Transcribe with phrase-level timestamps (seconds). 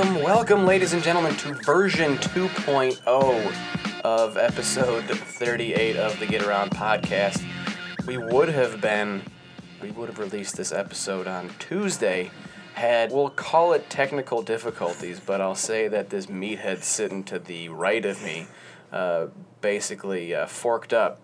[0.00, 6.70] Welcome, welcome, ladies and gentlemen, to version 2.0 of episode 38 of the Get Around
[6.70, 7.44] podcast.
[8.06, 9.20] We would have been,
[9.82, 12.30] we would have released this episode on Tuesday
[12.72, 17.68] had, we'll call it technical difficulties, but I'll say that this meathead sitting to the
[17.68, 18.46] right of me
[18.92, 19.26] uh,
[19.60, 21.20] basically uh, forked up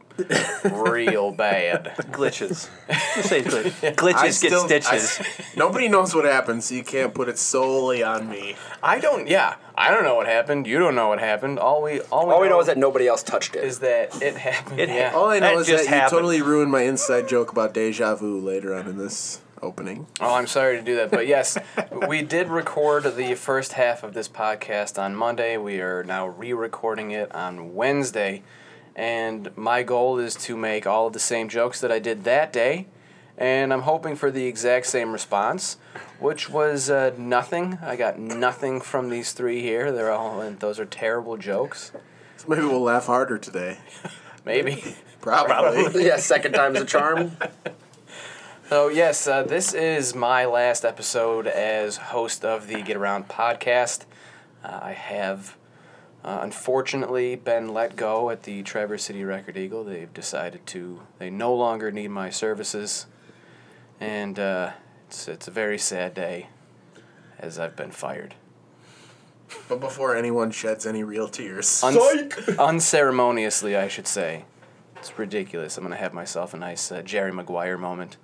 [0.64, 1.94] real bad.
[2.12, 2.68] glitches.
[3.14, 3.94] Just say glitch.
[3.96, 5.20] Glitches I get still- I- stitches.
[5.56, 8.56] nobody knows what happened, so you can't put it solely on me.
[8.82, 10.66] I don't, yeah, I don't know what happened.
[10.66, 11.58] You don't know what happened.
[11.58, 13.64] All we, all we, All we know is that nobody else touched it.
[13.64, 14.80] is that it happened.
[14.80, 15.12] It yeah.
[15.14, 16.10] All I know That is just that you happened.
[16.18, 20.06] totally ruined my inside joke about deja vu later on in this opening.
[20.20, 21.56] Oh, I'm sorry to do that, but yes,
[22.08, 25.56] we did record the first half of this podcast on Monday.
[25.56, 28.42] We are now re-recording it on Wednesday,
[28.96, 32.52] and my goal is to make all of the same jokes that I did that
[32.52, 32.88] day,
[33.38, 35.76] and I'm hoping for the exact same response,
[36.18, 37.78] which was uh, nothing.
[37.82, 39.92] I got nothing from these three here.
[39.92, 41.92] They're all, and those are terrible jokes.
[42.38, 43.78] So maybe we'll laugh harder today.
[44.44, 44.96] Maybe.
[45.20, 46.04] Probably.
[46.06, 47.36] yeah, second time's a charm.
[48.68, 54.06] So yes, uh, this is my last episode as host of the Get Around podcast.
[54.64, 55.55] Uh, I have
[56.26, 59.84] uh, unfortunately been let go at the Traverse City Record Eagle.
[59.84, 63.06] They've decided to they no longer need my services,
[64.00, 64.72] and uh,
[65.06, 66.48] it's it's a very sad day,
[67.38, 68.34] as I've been fired.
[69.68, 71.80] But before anyone sheds any real tears.
[71.84, 71.96] Un-
[72.58, 74.44] unceremoniously, I should say.
[74.96, 75.78] It's ridiculous.
[75.78, 78.16] I'm gonna have myself a nice uh, Jerry Maguire moment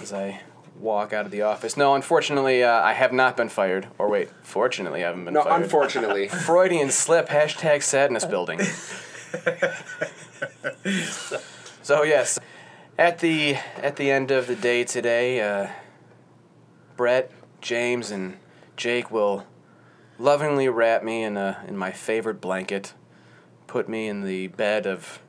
[0.00, 0.40] as I
[0.80, 1.76] walk out of the office.
[1.76, 3.88] No, unfortunately, uh, I have not been fired.
[3.98, 5.44] Or wait, fortunately, I haven't been fired.
[5.44, 5.62] No, fired.
[5.62, 6.28] unfortunately.
[6.46, 7.28] Freudian slip.
[7.28, 8.60] Hashtag sadness building.
[11.82, 12.38] so yes,
[12.98, 15.68] at the at the end of the day today, uh,
[16.96, 17.30] Brett,
[17.60, 18.38] James, and
[18.76, 19.46] Jake will
[20.18, 22.94] lovingly wrap me in a in my favorite blanket,
[23.66, 25.20] put me in the bed of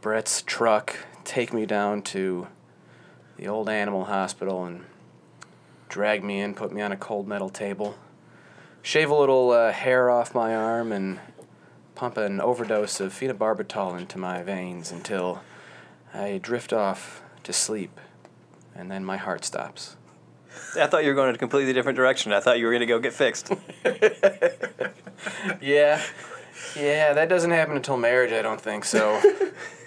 [0.00, 2.46] Brett's truck, take me down to
[3.38, 4.84] the old animal hospital, and
[5.88, 7.96] drag me in, put me on a cold metal table
[8.82, 11.20] shave a little uh, hair off my arm and
[11.94, 15.42] pump an overdose of phenobarbital into my veins until
[16.14, 18.00] I drift off to sleep,
[18.74, 19.96] and then my heart stops.
[20.74, 22.32] I thought you were going in a completely different direction.
[22.32, 23.52] I thought you were going to go get fixed.
[25.60, 26.00] Yeah,
[26.76, 29.20] yeah, that doesn't happen until marriage, I don't think so.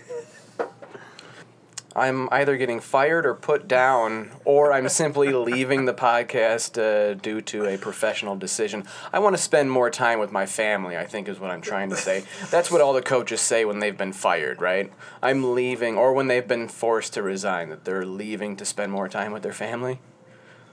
[1.94, 7.42] I'm either getting fired or put down, or I'm simply leaving the podcast uh, due
[7.42, 8.86] to a professional decision.
[9.12, 11.90] I want to spend more time with my family, I think is what I'm trying
[11.90, 12.24] to say.
[12.50, 14.92] That's what all the coaches say when they've been fired, right?
[15.22, 19.10] I'm leaving, or when they've been forced to resign, that they're leaving to spend more
[19.10, 20.00] time with their family.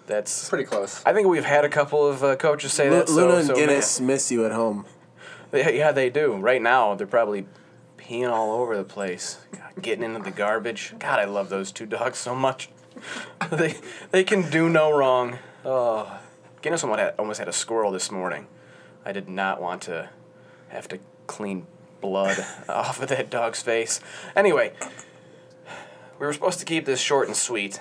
[0.06, 0.48] That's.
[0.48, 1.02] Pretty close.
[1.04, 3.08] I think we've had a couple of uh, coaches say Lu- that.
[3.08, 4.86] so- Luna and so Guinness miss you at home.
[5.50, 6.36] they- Yeah, they do.
[6.36, 7.46] Right now, they're probably
[7.98, 10.94] peeing all over the place, God, getting into the garbage.
[10.98, 12.68] God, I love those two dogs so much.
[13.50, 13.76] they
[14.10, 15.38] they can do no wrong.
[15.64, 16.20] Oh,
[16.60, 18.46] Guinness almost had, almost had a squirrel this morning.
[19.04, 20.10] I did not want to
[20.68, 21.66] have to clean
[22.00, 24.00] blood off of that dog's face.
[24.34, 24.72] Anyway,
[26.18, 27.80] we were supposed to keep this short and sweet,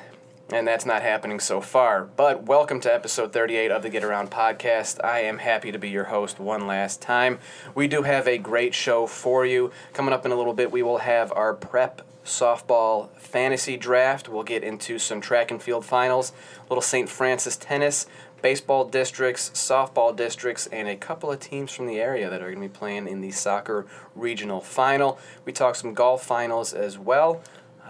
[0.52, 2.04] and that's not happening so far.
[2.04, 5.04] But welcome to episode 38 of the Get Around podcast.
[5.04, 7.40] I am happy to be your host one last time.
[7.76, 9.72] We do have a great show for you.
[9.94, 14.30] Coming up in a little bit, we will have our prep softball fantasy draft.
[14.30, 16.32] We'll get into some track and field finals,
[16.70, 17.10] little St.
[17.10, 18.06] Francis tennis,
[18.42, 22.62] baseball districts, softball districts, and a couple of teams from the area that are going
[22.62, 25.20] to be playing in the soccer regional final.
[25.44, 27.42] We talk some golf finals as well.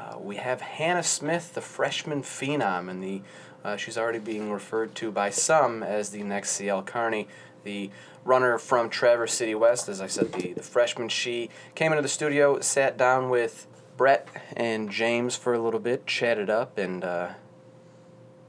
[0.08, 3.22] Uh, we have Hannah Smith, the freshman phenom, and the
[3.64, 7.28] uh, she's already being referred to by some as the next CL Carney,
[7.64, 7.90] the
[8.24, 9.90] runner from Traverse City West.
[9.90, 11.10] As I said, the, the freshman.
[11.10, 13.68] She came into the studio, sat down with
[13.98, 17.30] Brett and James for a little bit, chatted up, and uh,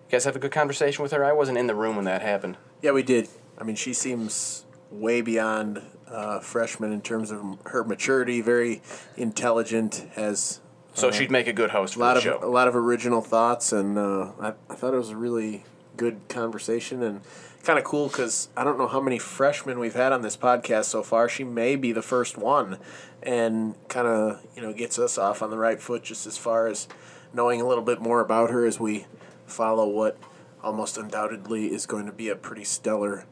[0.06, 1.24] you guys have a good conversation with her.
[1.24, 2.58] I wasn't in the room when that happened.
[2.82, 3.28] Yeah, we did.
[3.56, 8.40] I mean, she seems way beyond uh, freshman in terms of her maturity.
[8.40, 8.82] Very
[9.16, 10.06] intelligent.
[10.14, 10.60] Has
[10.98, 12.40] So she'd make a good host a for lot the of show.
[12.42, 15.64] a lot of original thoughts, and uh, I, I thought it was a really
[15.96, 17.20] good conversation and
[17.64, 20.86] kind of cool because I don't know how many freshmen we've had on this podcast
[20.86, 21.28] so far.
[21.28, 22.78] She may be the first one,
[23.22, 26.66] and kind of you know gets us off on the right foot just as far
[26.66, 26.88] as
[27.32, 29.06] knowing a little bit more about her as we
[29.46, 30.18] follow what
[30.62, 33.24] almost undoubtedly is going to be a pretty stellar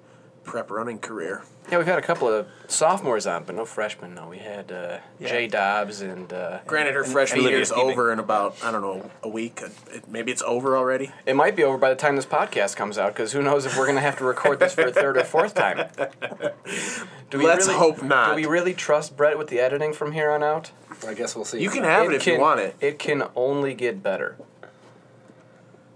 [0.47, 1.43] prep running career.
[1.71, 4.15] Yeah, we've had a couple of sophomores on, but no freshmen.
[4.15, 8.21] No, we had uh, Jay Dobbs and uh, Granted, her freshman year is over in
[8.21, 9.61] about I don't know a week.
[9.93, 11.11] It, maybe it's over already.
[11.27, 13.77] it might be over by the time this podcast comes out because who knows if
[13.77, 15.89] we're going to have to record this for a third or fourth time.
[17.31, 18.31] Do Let's really, hope not.
[18.31, 20.71] Do we really trust Brett with the editing from here on out?
[21.05, 21.61] I guess we'll see.
[21.61, 22.77] You can have it, if can, you want it.
[22.81, 24.37] It can only get better.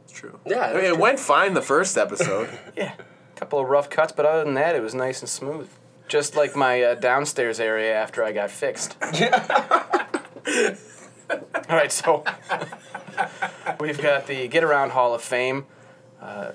[0.05, 0.41] It's true.
[0.45, 0.99] Yeah, I mean, that's it true.
[1.01, 2.51] went fine the first episode.
[2.77, 3.10] Yeah, a
[3.41, 5.69] couple of rough cuts, but other than that, it was nice and smooth.
[6.09, 8.97] Just like my uh, downstairs area after I got fixed.
[11.31, 12.23] All right, so
[13.81, 15.65] we've got the Get Around Hall of Fame.
[16.21, 16.53] Uh,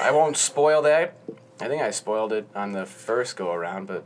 [0.00, 1.16] I won't spoil that.
[1.60, 4.04] I think I spoiled it on the first go around, but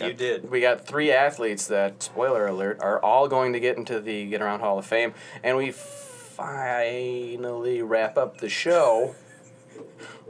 [0.00, 0.50] You did.
[0.50, 4.40] we got three athletes that, spoiler alert, are all going to get into the Get
[4.40, 5.12] Around Hall of Fame,
[5.42, 9.14] and we finally wrap up the show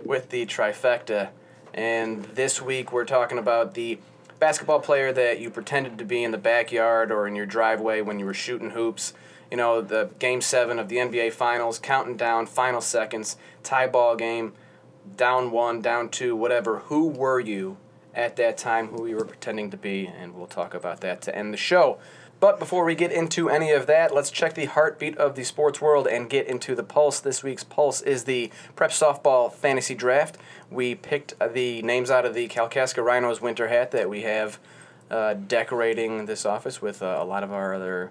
[0.04, 1.30] with the trifecta.
[1.74, 3.98] And this week we're talking about the
[4.38, 8.18] basketball player that you pretended to be in the backyard or in your driveway when
[8.18, 9.14] you were shooting hoops.
[9.50, 14.16] You know, the game seven of the NBA Finals, counting down, final seconds, tie ball
[14.16, 14.52] game,
[15.16, 16.80] down one, down two, whatever.
[16.80, 17.76] Who were you
[18.14, 18.88] at that time?
[18.88, 20.06] Who you were pretending to be?
[20.06, 21.98] And we'll talk about that to end the show.
[22.42, 25.80] But before we get into any of that, let's check the heartbeat of the sports
[25.80, 27.20] world and get into the pulse.
[27.20, 30.38] This week's pulse is the Prep Softball Fantasy Draft.
[30.68, 34.58] We picked the names out of the Kalkaska Rhinos winter hat that we have
[35.08, 38.10] uh, decorating this office with uh, a lot of our other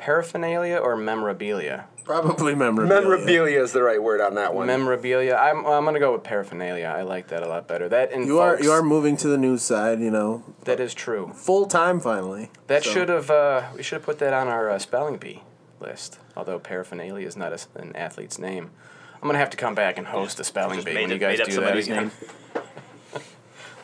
[0.00, 1.84] paraphernalia or memorabilia.
[2.04, 3.00] Probably memorabilia.
[3.02, 4.66] Memorabilia is the right word on that one.
[4.66, 5.34] Memorabilia.
[5.36, 6.86] I'm, I'm gonna go with paraphernalia.
[6.86, 7.88] I like that a lot better.
[7.88, 10.00] That and You are you are moving to the news side.
[10.00, 11.30] You know, that is true.
[11.34, 12.50] full time finally.
[12.66, 15.42] That So- should have uh, we should have put that on our uh, spelling bee
[15.78, 16.18] list.
[16.36, 18.70] Although paraphernalia is not a s an athlete's name,
[19.20, 21.38] I'm gonna have to come back and host a spelling bee made when you guys
[21.38, 22.10] made up do that somebody's again.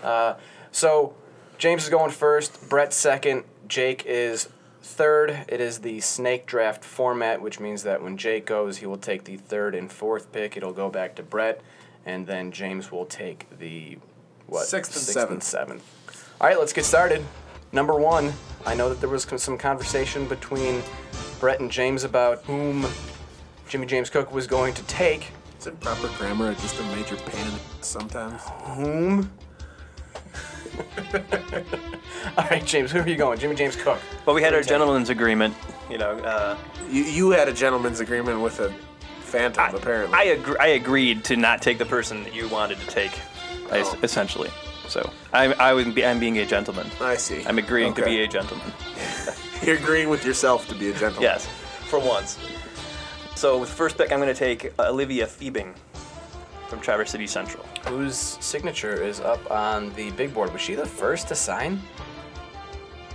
[0.02, 0.34] name.
[0.72, 1.14] So
[1.58, 2.68] James is going first.
[2.68, 3.44] Brett second.
[3.68, 4.48] Jake is
[4.86, 5.44] third.
[5.48, 9.24] It is the snake draft format, which means that when Jake goes, he will take
[9.24, 10.56] the third and fourth pick.
[10.56, 11.60] It'll go back to Brett,
[12.06, 13.98] and then James will take the
[14.46, 15.00] what Sixth and
[15.30, 15.42] and seventh.
[15.42, 16.34] seventh.
[16.40, 17.24] All right, let's get started.
[17.72, 18.32] Number one.
[18.64, 20.82] I know that there was some conversation between
[21.38, 22.84] Brett and James about whom
[23.68, 25.30] Jimmy James Cook was going to take.
[25.60, 26.52] Is it proper grammar?
[26.54, 28.42] Just a major pain in the sometimes.
[28.74, 29.30] Whom?
[32.36, 32.90] All right, James.
[32.90, 33.38] Who are you going?
[33.38, 33.98] Jimmy James Cook.
[34.24, 35.54] Well, we had our gentleman's agreement.
[35.90, 36.56] You know, uh,
[36.90, 38.70] You you had a gentleman's agreement with a
[39.20, 40.16] phantom apparently.
[40.18, 43.12] I agree, I agreed to not take the person that you wanted to take,
[43.72, 43.98] I s- Oh.
[44.02, 44.50] essentially.
[44.88, 46.90] So I I would be I'm being a gentleman.
[47.00, 47.44] I see.
[47.46, 48.16] I'm agreeing to Okay.
[48.16, 48.72] be a gentleman.
[49.62, 51.22] You're agreeing with yourself to be a gentleman.
[51.22, 51.46] Yes,
[51.88, 52.38] for once.
[53.34, 55.74] So with first pick, I'm going to take Olivia Fiebing
[56.68, 57.64] from Traverse City Central.
[57.86, 60.52] whose signature is up on the big board.
[60.52, 61.80] Was she the first to sign?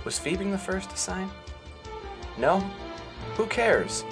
[0.04, 1.30] Was Phoebe the first to sign?
[2.38, 2.60] No?
[3.36, 4.04] Who cares?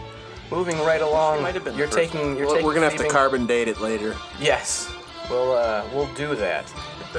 [0.50, 1.42] Moving right along.
[1.42, 2.36] might have been you're first taking.
[2.36, 2.66] You're Well, taking.
[2.66, 4.14] we're gonna have to Phoebe- carbon date it later.
[4.40, 4.92] Yes,
[5.30, 6.66] we'll uh, we'll do that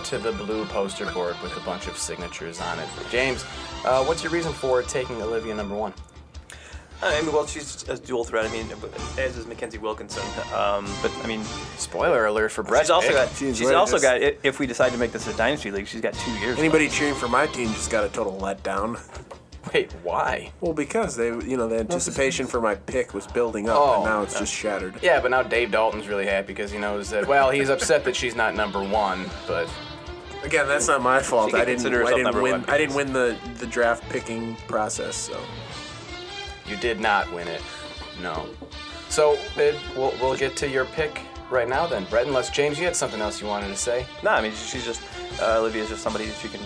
[0.04, 2.88] to the blue poster board with a bunch of signatures on it.
[3.10, 3.44] James,
[3.86, 5.94] uh, what's your reason for taking Olivia number one?
[7.04, 8.46] I mean, well, she's a dual threat.
[8.46, 8.68] I mean,
[9.18, 10.24] as is Mackenzie Wilkinson.
[10.54, 11.44] Um, but I mean,
[11.78, 12.84] Spoiler alert for Brett.
[12.84, 13.30] she's also got.
[13.36, 14.22] She's She's also got.
[14.22, 16.60] If we decide to make this a dynasty league, she's got two years.
[16.60, 16.98] Anybody left.
[16.98, 19.00] cheering for my team just got a total letdown.
[19.74, 20.52] Wait, why?
[20.60, 24.06] Well, because they, you know, the anticipation for my pick was building up, Oh, and
[24.06, 24.96] now it's just shattered.
[25.04, 27.28] Yeah, but now Dave Dalton's really happy because he knows that.
[27.28, 29.70] Well, he's upset that she's not number one, but
[30.44, 31.54] Again, that's not my fault.
[31.54, 31.86] I didn't.
[31.86, 32.66] I didn't win.
[32.68, 35.16] I didn't win the the draft picking process.
[35.16, 35.40] So
[36.68, 37.62] you did not win it.
[38.22, 38.48] No.
[39.10, 42.28] So it, we'll we'll get to your pick right now then, Brett.
[42.28, 44.06] Unless James, you had something else you wanted to say.
[44.24, 45.02] No, I mean she's just
[45.42, 46.62] uh, Olivia's just somebody that she can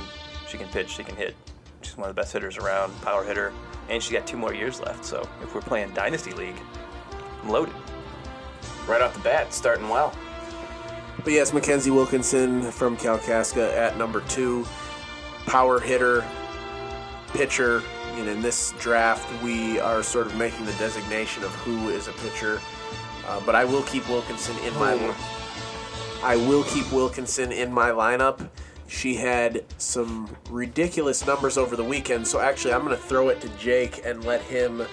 [0.47, 1.35] she can pitch, she can hit.
[1.81, 3.53] She's one of the best hitters around, power hitter,
[3.89, 5.05] and she's got two more years left.
[5.05, 6.59] So if we're playing dynasty league,
[7.43, 7.75] I'm loaded.
[8.87, 10.13] Right off the bat, starting well.
[11.23, 14.65] But yes, Mackenzie Wilkinson from Kalkaska at number two,
[15.45, 16.23] power hitter,
[17.33, 17.81] pitcher.
[18.15, 22.13] And in this draft, we are sort of making the designation of who is a
[22.13, 22.61] pitcher.
[23.27, 25.13] Uh, but I will keep Wilkinson in my.
[26.23, 28.49] I will keep Wilkinson in my lineup.
[28.87, 33.41] She had some ridiculous numbers over the weekend, so actually, I'm going to throw it
[33.41, 34.85] to Jake and let him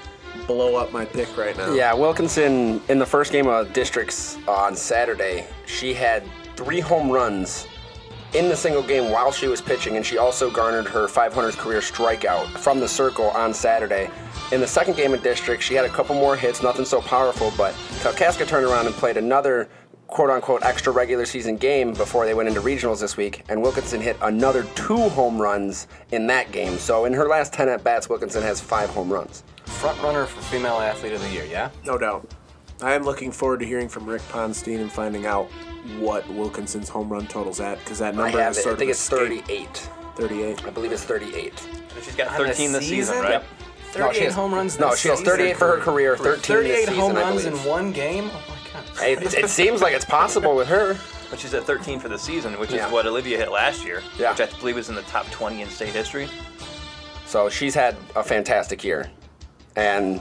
[0.47, 1.73] blow up my pick right now.
[1.75, 6.25] Yeah, Wilkinson in the first game of districts on Saturday, she had
[6.57, 7.67] three home runs
[8.35, 11.81] in the single game while she was pitching, and she also garnered her 500th career
[11.81, 14.11] strikeout from the circle on Saturday.
[14.53, 17.53] In the second game of district, she had a couple more hits, nothing so powerful,
[17.57, 19.69] but Kalkaska turned around and played another
[20.07, 24.01] quote unquote extra regular season game before they went into regionals this week, and Wilkinson
[24.01, 26.77] hit another two home runs in that game.
[26.79, 29.43] So in her last 10 at bats, Wilkinson has five home runs.
[29.65, 31.71] Front runner for female athlete of the year, yeah?
[31.85, 32.29] No doubt.
[32.83, 35.51] I am looking forward to hearing from Rick Ponstein and finding out
[35.99, 38.63] what Wilkinson's home run total's at because that I number have is it.
[38.63, 39.49] sort I think of it's escaped.
[39.49, 39.91] 38.
[40.17, 40.65] 38.
[40.67, 41.69] I believe it's 38.
[42.03, 43.23] She's got On the 13 this season, season?
[43.23, 43.31] right?
[43.33, 43.45] Yep.
[43.93, 45.33] 38 No, she has- home runs no, this she has season.
[45.37, 47.67] 38 for her career, 13 this 38 season, home I runs in believe.
[47.67, 48.31] one game?
[48.33, 49.23] Oh my god.
[49.23, 50.97] It, it seems like it's possible with her.
[51.31, 52.87] But she's at 13 for the season, which Yeah.
[52.87, 54.31] is what Olivia hit last year, Yeah.
[54.33, 56.29] which I believe was in the top 20 in state history.
[57.27, 59.11] So she's had a fantastic year
[59.77, 60.21] and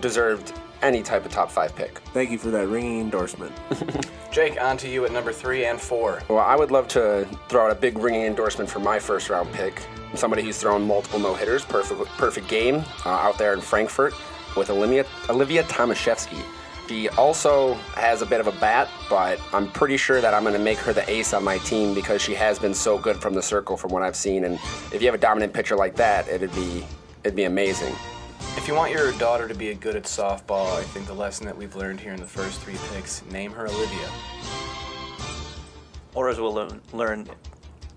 [0.00, 1.98] deserved any type of top five pick.
[2.12, 3.52] Thank you for that ringing endorsement.
[4.30, 6.22] Jake, on to you at number three and four.
[6.28, 9.52] Well, I would love to throw out a big ringing endorsement for my first round
[9.52, 9.82] pick.
[10.14, 14.14] Somebody who's thrown multiple no hitters, perfect, perfect game uh, out there in Frankfort
[14.56, 16.42] with Olivia, Olivia Tomaszewski.
[16.88, 20.54] She also has a bit of a bat, but I'm pretty sure that I'm going
[20.54, 23.34] to make her the ace on my team because she has been so good from
[23.34, 24.44] the circle from what I've seen.
[24.44, 24.54] And
[24.90, 26.86] if you have a dominant pitcher like that, it'd be
[27.24, 27.94] it'd be amazing.
[28.58, 31.56] If you want your daughter to be good at softball, I think the lesson that
[31.56, 34.10] we've learned here in the first three picks, name her Olivia.
[36.12, 37.28] Or as we'll learn, learn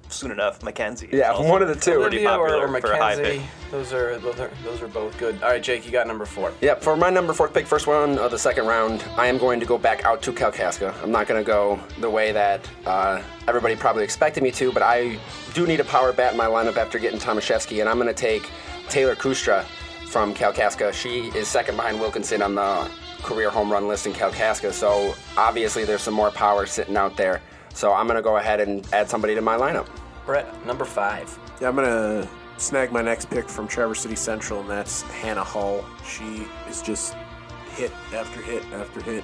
[0.09, 1.07] soon enough, Mackenzie.
[1.07, 1.99] is Yeah, also one of the two.
[1.99, 3.39] Pretty Olivia or, popular or for a high Mackenzie.
[3.39, 3.71] pick.
[3.71, 5.41] Those are, those are those are both good.
[5.41, 6.53] All right, Jake, you got number four.
[6.61, 9.59] Yep, for my number four pick, first one of the second round, I am going
[9.59, 10.93] to go back out to Kalkaska.
[11.01, 14.83] I'm not going to go the way that uh, everybody probably expected me to, but
[14.83, 15.17] I
[15.55, 18.13] do need a power bat in my lineup after getting Tomaszewski, and I'm going to
[18.13, 18.47] take
[18.89, 19.65] Taylor Kustra
[20.11, 20.93] from Kalkaska.
[20.93, 22.91] She is second behind Wilkinson on the
[23.23, 27.41] career home run list in Kalkaska, so obviously there's some more power sitting out there.
[27.73, 29.87] So I'm going to go ahead and add somebody to my lineup.
[30.25, 31.37] Brett, number five.
[31.59, 32.27] Yeah, I'm gonna
[32.57, 35.83] snag my next pick from Traverse City Central, and that's Hannah Hull.
[36.07, 37.15] She is just
[37.75, 39.23] hit after hit after hit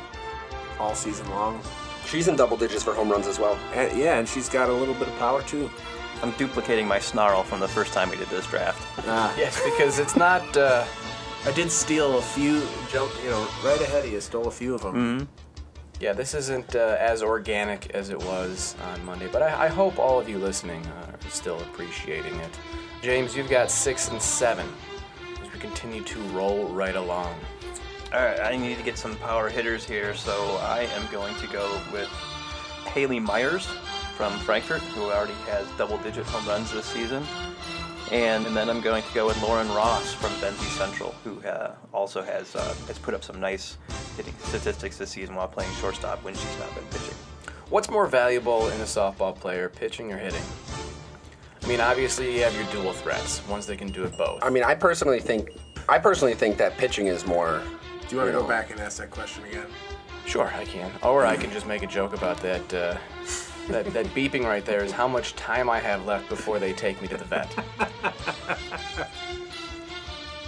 [0.80, 1.62] all season long.
[2.06, 3.60] She's in double digits for home runs as well.
[3.74, 5.70] And, yeah, and she's got a little bit of power too.
[6.24, 8.86] I'm duplicating my snarl from the first time we did this draft.
[9.08, 10.56] Ah, Yes, because it's not.
[10.58, 10.84] Uh,
[11.46, 12.62] I did steal a few.
[12.92, 14.20] Jump, you know, right ahead of you.
[14.20, 15.20] Stole a few of them.
[15.20, 15.26] Hmm.
[16.00, 19.98] yeah, this isn't uh, as organic as it was on Monday, but I, I hope
[20.00, 22.50] all of you listening uh, are still appreciating it.
[23.02, 24.68] James, you've got six and seven
[25.44, 27.34] as we continue to roll right along.
[28.14, 31.48] All right, I need to get some power hitters here, so I am going to
[31.48, 32.08] go with
[32.94, 33.68] Haley Myers
[34.18, 37.24] from Frankfort, who already has double-digit home runs this season.
[38.12, 41.76] And, and then I'm going to go with Lauren Ross from Benzie Central, who uh,
[41.94, 43.78] also has uh, has put up some nice
[44.16, 47.14] hitting statistics this season while playing shortstop when she's not been pitching.
[47.70, 50.42] What's more valuable in a softball player, pitching or hitting?
[51.64, 54.42] I mean, obviously you have your dual threats, ones that can do it both.
[54.42, 55.52] I mean, I personally think,
[55.90, 57.62] I personally think that pitching is more.
[58.08, 59.68] Do you want to know, go back and ask that question again?
[60.26, 60.92] Sure, I can.
[61.04, 62.74] Or I can just make a joke about that.
[62.74, 62.98] Uh,
[63.68, 67.02] that, that beeping right there is how much time I have left before they take
[67.02, 67.50] me to the vet.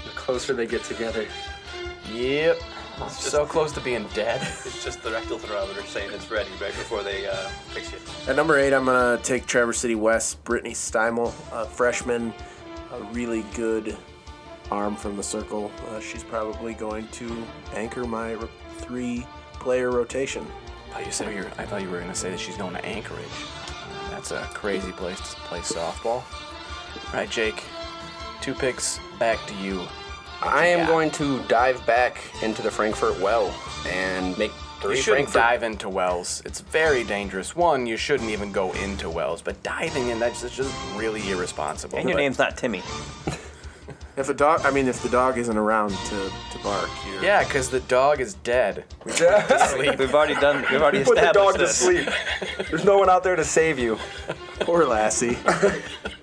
[0.06, 1.28] The closer they get together.
[2.12, 2.60] Yep.
[3.10, 4.42] so close to being dead.
[4.42, 7.36] It's just the rectal thermometer saying it's ready right before they uh,
[7.74, 8.00] fix you.
[8.28, 12.34] At number eight, I'm gonna take Traverse City West, Brittany Steimel, a freshman,
[12.92, 13.96] a really good
[14.72, 15.72] arm from the circle.
[15.90, 18.38] Uh, she's probably going to anchor my
[18.78, 20.46] three-player rotation.
[21.00, 22.74] I thought you said you were, I thought you were gonna say that she's going
[22.74, 23.26] to Anchorage.
[24.10, 26.24] That's a crazy place to play softball.
[26.24, 27.64] All right, Jake.
[28.42, 29.82] Two picks back to you.
[30.42, 30.88] I am Yeah.
[30.88, 33.54] going to dive back into the Frankfort well
[33.88, 34.52] and make
[34.82, 35.62] three You shouldn't Frankfort.
[35.62, 36.42] dive into wells.
[36.46, 37.56] It's very dangerous.
[37.56, 41.98] One, you shouldn't even go into wells, but diving in, that's that's just really irresponsible.
[41.98, 42.84] And your But- name's not Timmy.
[44.18, 47.44] If a dog, I mean, if the dog isn't around to, to bark, you're, Yeah,
[47.44, 48.84] because the dog is dead.
[49.06, 50.66] We've already done.
[50.70, 51.78] We've already Put the established dog to this.
[51.78, 52.10] sleep.
[52.70, 53.98] There's no one out there to save you.
[54.62, 55.38] poor Lassie.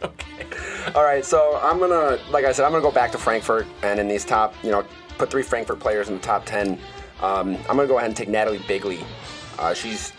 [0.03, 0.47] Okay.
[0.95, 3.99] All right, so I'm gonna, like I said, I'm gonna go back to Frankfort, and
[3.99, 4.85] in these top, you know,
[5.19, 6.79] put three Frankfort players in the top ten.
[7.21, 9.01] Um, I'm gonna go ahead and take Natalie Bigley.
[9.59, 10.13] Uh, she's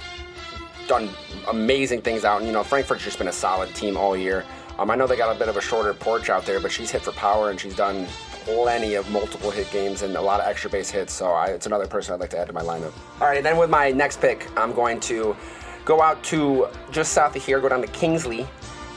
[0.88, 1.10] done
[1.50, 4.44] amazing things out, and you know, Frankfort's just been a solid team all year.
[4.80, 6.92] Um, I know they got a bit of a shorter porch out there, but she's
[6.92, 8.06] hit for power, and she's done
[8.46, 11.12] plenty of multiple hit games and a lot of extra base hits.
[11.12, 12.94] So I, it's another person I'd like to add to my lineup.
[13.20, 15.36] All right, and then with my next pick, I'm going to
[15.84, 18.48] go out to just south of here, go down to Kingsley,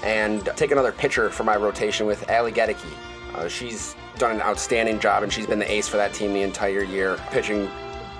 [0.04, 2.84] and take another pitcher for my rotation with Ali Gedicke.
[3.34, 6.42] Uh, she's done an outstanding job, and she's been the ace for that team the
[6.42, 7.70] entire year, pitching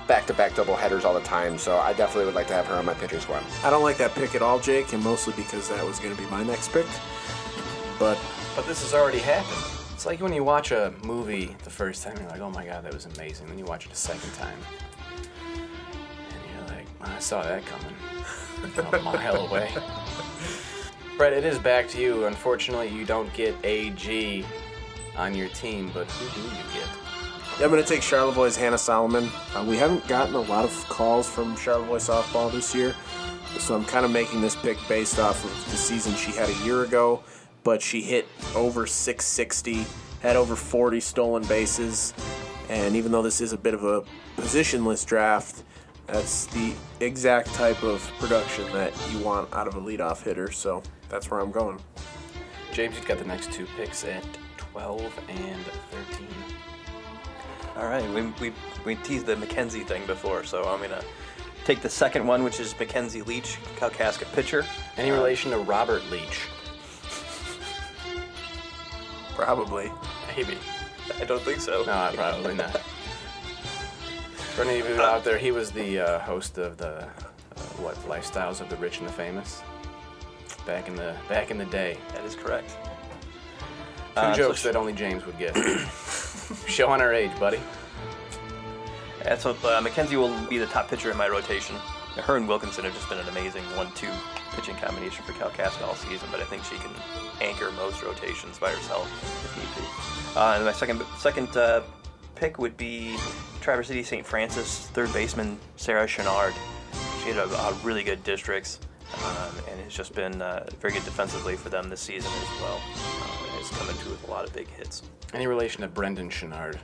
[0.07, 1.57] back-to-back double headers all the time.
[1.57, 3.43] So I definitely would like to have her on my pitcher squad.
[3.63, 6.21] I don't like that pick at all, Jake, and mostly because that was going to
[6.21, 6.87] be my next pick.
[8.01, 8.17] But
[8.55, 9.61] But this has already happened.
[9.93, 12.83] It's like when you watch a movie the first time, you're like, oh my god,
[12.83, 13.45] that was amazing.
[13.45, 14.57] Then you watch it a second time.
[15.53, 17.95] And you're like, I saw that coming
[18.93, 19.71] a mile away.
[21.15, 22.25] Brett, it is back to you.
[22.25, 24.45] Unfortunately, you don't get AG
[25.15, 26.89] on your team, but who do you get?
[27.59, 29.29] Yeah, I'm going to take Charlevoix's Hannah Solomon.
[29.53, 32.95] Uh, we haven't gotten a lot of calls from Charlevoix softball this year,
[33.59, 36.65] so I'm kind of making this pick based off of the season she had a
[36.65, 37.21] year ago.
[37.63, 39.85] But she hit over 660,
[40.21, 42.13] had over 40 stolen bases,
[42.69, 44.03] and even though this is a bit of a
[44.37, 45.63] positionless draft,
[46.07, 50.51] that's the exact type of production that you want out of a leadoff hitter.
[50.51, 51.79] So that's where I'm going.
[52.71, 54.23] James, you've got the next two picks at
[54.57, 55.65] 12 and
[56.09, 56.27] 13.
[57.77, 58.53] All right, we, we,
[58.85, 61.03] we teased the Mackenzie thing before, so I'm going to
[61.65, 64.65] take the second one, which is Mackenzie Leach, Kalkaska pitcher.
[64.97, 66.47] Any uh, relation to Robert Leach?
[69.35, 69.91] Probably.
[70.35, 70.57] Maybe.
[71.19, 71.83] I don't think so.
[71.85, 72.77] No, probably not.
[74.55, 77.09] For any of you out there, he was the uh, host of the uh,
[77.79, 79.61] what lifestyles of the rich and the famous
[80.65, 81.97] back in the back in the day.
[82.13, 82.75] That is correct.
[84.15, 85.55] Two Uh, so jokes sh- that only James would get.
[86.67, 87.59] Showing our age, buddy.
[89.23, 91.75] That's what uh, Mackenzie will be the top pitcher in my rotation.
[92.17, 94.09] Her and Wilkinson have just been an amazing one-two
[94.51, 96.91] pitching combination for Kalkaska all season, but I think she can
[97.39, 99.07] anchor most rotations by herself
[99.45, 100.39] if need be.
[100.39, 101.81] Uh, and my second second uh,
[102.35, 103.15] pick would be
[103.61, 104.25] Traverse City St.
[104.25, 106.53] Francis third baseman Sarah Chenard.
[107.23, 108.79] She had a, a really good districts
[109.23, 112.75] um, and has just been uh, very good defensively for them this season as well.
[112.75, 115.03] Um, has come into with a lot of big hits.
[115.33, 116.77] Any relation to Brendan Chenard?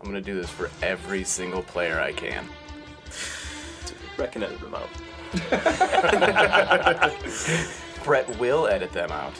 [0.00, 2.48] I'm gonna do this for every single player I can.
[4.20, 4.88] Recommended them out.
[8.04, 9.32] Brett will edit them out.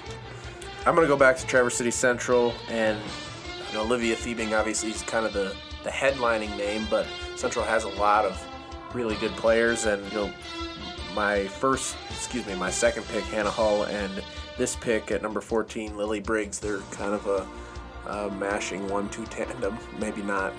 [0.87, 2.99] I'm gonna go back to Traverse City Central, and
[3.69, 7.07] you know, Olivia Thiebing obviously is kind of the the headlining name, but
[7.37, 8.43] Central has a lot of
[8.95, 10.33] really good players, and you know,
[11.15, 14.23] my first, excuse me, my second pick, Hannah Hall and
[14.57, 16.59] this pick at number 14, Lily Briggs.
[16.59, 19.79] They're kind of a, a mashing one-two tandem.
[19.99, 20.53] Maybe not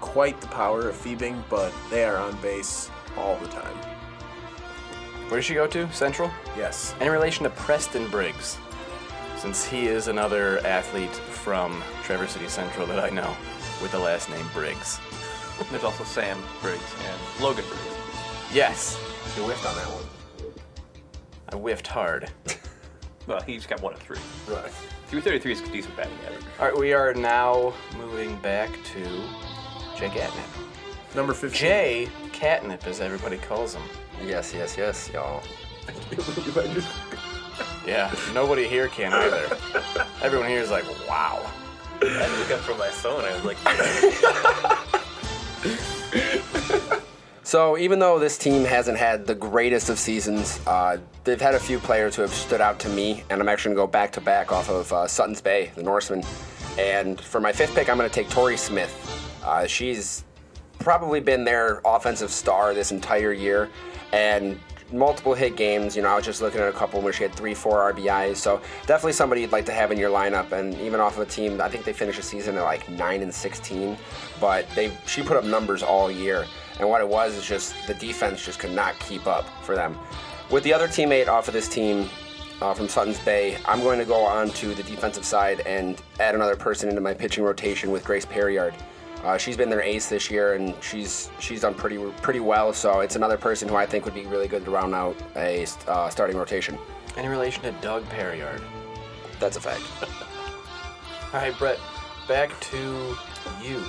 [0.00, 3.76] quite the power of Thiebing, but they are on base all the time.
[5.28, 5.90] Where does she go to?
[5.92, 6.30] Central?
[6.56, 6.94] Yes.
[7.00, 8.58] Any relation to Preston Briggs?
[9.36, 13.34] Since he is another athlete from Traverse City Central that I know
[13.80, 15.00] with the last name Briggs.
[15.70, 17.96] There's also Sam Briggs and Logan Briggs.
[18.52, 18.98] Yes,
[19.36, 20.52] You whiffed on that one.
[21.48, 22.30] I whiffed hard.
[23.28, 24.18] Well, he's got one of three.
[24.48, 24.72] Right.
[25.06, 26.44] 333 is a decent batting average.
[26.58, 29.00] All right, we are now moving back to
[29.96, 30.44] Jay Catnip.
[31.14, 31.56] Number 15.
[31.56, 32.08] Jay
[32.42, 33.84] Catnip, as everybody calls them.
[34.20, 35.44] Yes, yes, yes, y'all.
[37.86, 39.56] Yeah, nobody here can either.
[40.22, 41.48] Everyone here is like, wow.
[42.02, 43.22] I had to look up from my phone.
[43.24, 43.58] I was like,
[47.44, 51.60] So even though this team hasn't had the greatest of seasons, uh, they've had a
[51.60, 54.10] few players who have stood out to me, and I'm actually going to go back
[54.14, 56.24] to back off of uh, Sutton's Bay, the Norseman.
[56.76, 58.92] And for my fifth pick, I'm going to take Tori Smith.
[59.44, 60.24] Uh, she's
[60.82, 63.70] probably been their offensive star this entire year,
[64.12, 64.58] and
[64.92, 65.96] multiple hit games.
[65.96, 68.36] You know, I was just looking at a couple where she had three, four RBIs.
[68.36, 70.52] So definitely somebody you'd like to have in your lineup.
[70.52, 73.22] And even off of a team, I think they finished the season at like nine
[73.22, 73.96] and 16,
[74.40, 76.46] but they she put up numbers all year.
[76.78, 79.98] And what it was is just the defense just could not keep up for them.
[80.50, 82.08] With the other teammate off of this team,
[82.60, 83.58] uh, from Sutton's Bay.
[83.64, 87.12] I'm going to go on to the defensive side and add another person into my
[87.12, 88.72] pitching rotation with Grace Perriard.
[89.24, 92.72] Uh, she's been their ace this year, and she's she's done pretty pretty well.
[92.72, 95.66] So it's another person who I think would be really good to round out a
[95.86, 96.76] uh, starting rotation.
[97.16, 98.62] Any relation to Doug Perriard?
[99.38, 99.82] That's a fact.
[101.32, 101.78] All right, Brett,
[102.26, 103.16] back to
[103.62, 103.82] you.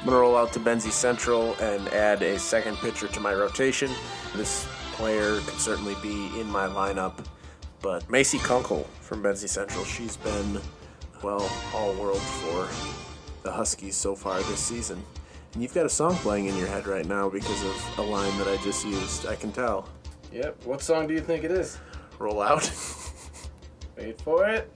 [0.00, 3.90] I'm gonna roll out to Benzie Central and add a second pitcher to my rotation.
[4.34, 7.24] This player could certainly be in my lineup,
[7.80, 10.60] but Macy Kunkel from Benzie Central, she's been,
[11.22, 12.68] well, all world for
[13.44, 15.00] the Huskies so far this season.
[15.52, 18.36] And you've got a song playing in your head right now because of a line
[18.38, 19.26] that I just used.
[19.26, 19.88] I can tell.
[20.32, 20.64] Yep.
[20.64, 21.78] What song do you think it is?
[22.18, 22.62] Roll out.
[23.96, 24.68] Wait for it.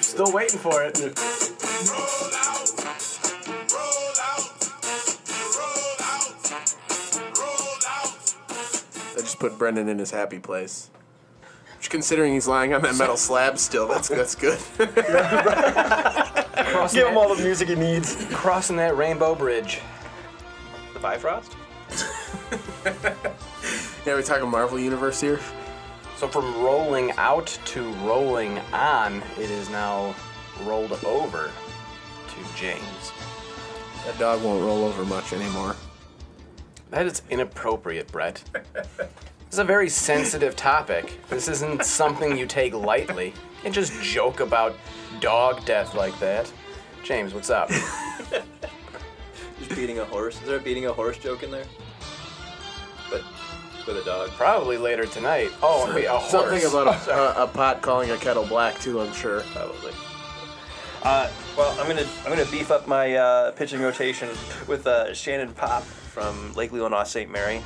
[0.00, 1.45] Still waiting for it.
[9.26, 10.90] Just put Brendan in his happy place.
[11.76, 14.58] Which, considering he's lying on that metal slab still, that's that's good.
[16.56, 18.16] Crossing Give him that, all the music he needs.
[18.30, 19.80] crossing that rainbow bridge.
[20.94, 21.56] the Bifrost?
[24.06, 25.40] Yeah, we're talking Marvel Universe here.
[26.16, 30.14] So from rolling out to rolling on, it is now
[30.62, 31.50] rolled over
[32.28, 33.12] to James.
[34.04, 35.74] That dog won't roll over much anymore.
[36.90, 38.42] That is inappropriate, Brett.
[38.52, 41.18] This is a very sensitive topic.
[41.28, 43.26] This isn't something you take lightly.
[43.28, 44.76] You can't just joke about
[45.20, 46.52] dog death like that.
[47.02, 47.68] James, what's up?
[49.58, 50.40] Just beating a horse.
[50.40, 51.64] Is there a beating a horse joke in there?
[53.10, 53.22] But
[53.86, 54.30] with a dog.
[54.30, 55.50] Probably later tonight.
[55.62, 56.30] Oh, wait, a horse.
[56.30, 59.00] Something about a, a, a pot calling a kettle black too.
[59.00, 59.40] I'm sure.
[59.52, 59.92] Probably.
[61.02, 64.28] Uh, well, I'm gonna I'm gonna beef up my uh, pitching rotation
[64.66, 65.84] with uh, Shannon Pop
[66.16, 67.30] from Lake Leelanau St.
[67.30, 67.56] Mary.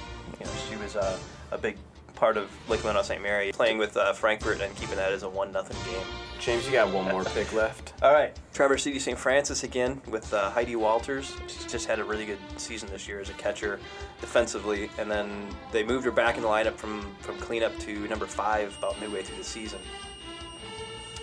[0.41, 1.17] You know, she was uh,
[1.53, 1.77] a big
[2.17, 3.23] part of Lake Leelanau St.
[3.23, 6.05] Mary, playing with uh, Frankfort and keeping that as a one nothing game.
[6.41, 7.93] James, you got one more pick left.
[8.03, 9.17] All right, Traverse City St.
[9.17, 11.33] Francis again with uh, Heidi Walters.
[11.47, 13.79] She's just had a really good season this year as a catcher
[14.21, 18.27] defensively, and then they moved her back in the lineup from from cleanup to number
[18.27, 19.79] five about midway through the season.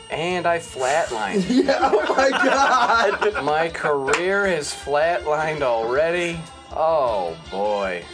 [0.10, 1.44] And I flatlined.
[1.66, 1.80] Yeah.
[1.82, 3.44] Oh my God.
[3.44, 6.40] My career has flatlined already.
[6.80, 8.06] Oh boy.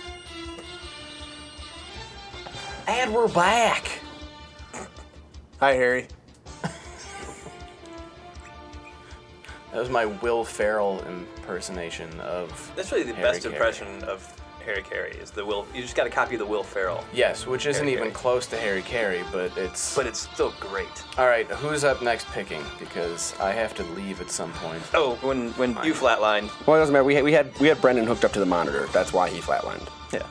[2.88, 4.00] And we're back.
[5.60, 6.08] Hi, Harry.
[6.62, 6.72] That
[9.74, 12.72] was my Will Ferrell impersonation of.
[12.78, 13.52] That's really the Harry best Caray.
[13.52, 14.34] impression of
[14.66, 15.66] Harry Caray is the Will.
[15.74, 18.14] You just got to copy the Will Ferrell, Yes, which isn't Harry even Caray.
[18.14, 19.96] close to Harry Caray, but it's.
[19.96, 20.88] but it's still great.
[21.18, 22.64] All right, who's up next picking?
[22.80, 24.82] Because I have to leave at some point.
[24.94, 27.04] Oh, when when you flatlined, Well, it doesn't matter.
[27.04, 28.88] We had, we had we had Brendan hooked up to the monitor.
[28.94, 29.88] That's why he flatlined.
[30.14, 30.26] yeah.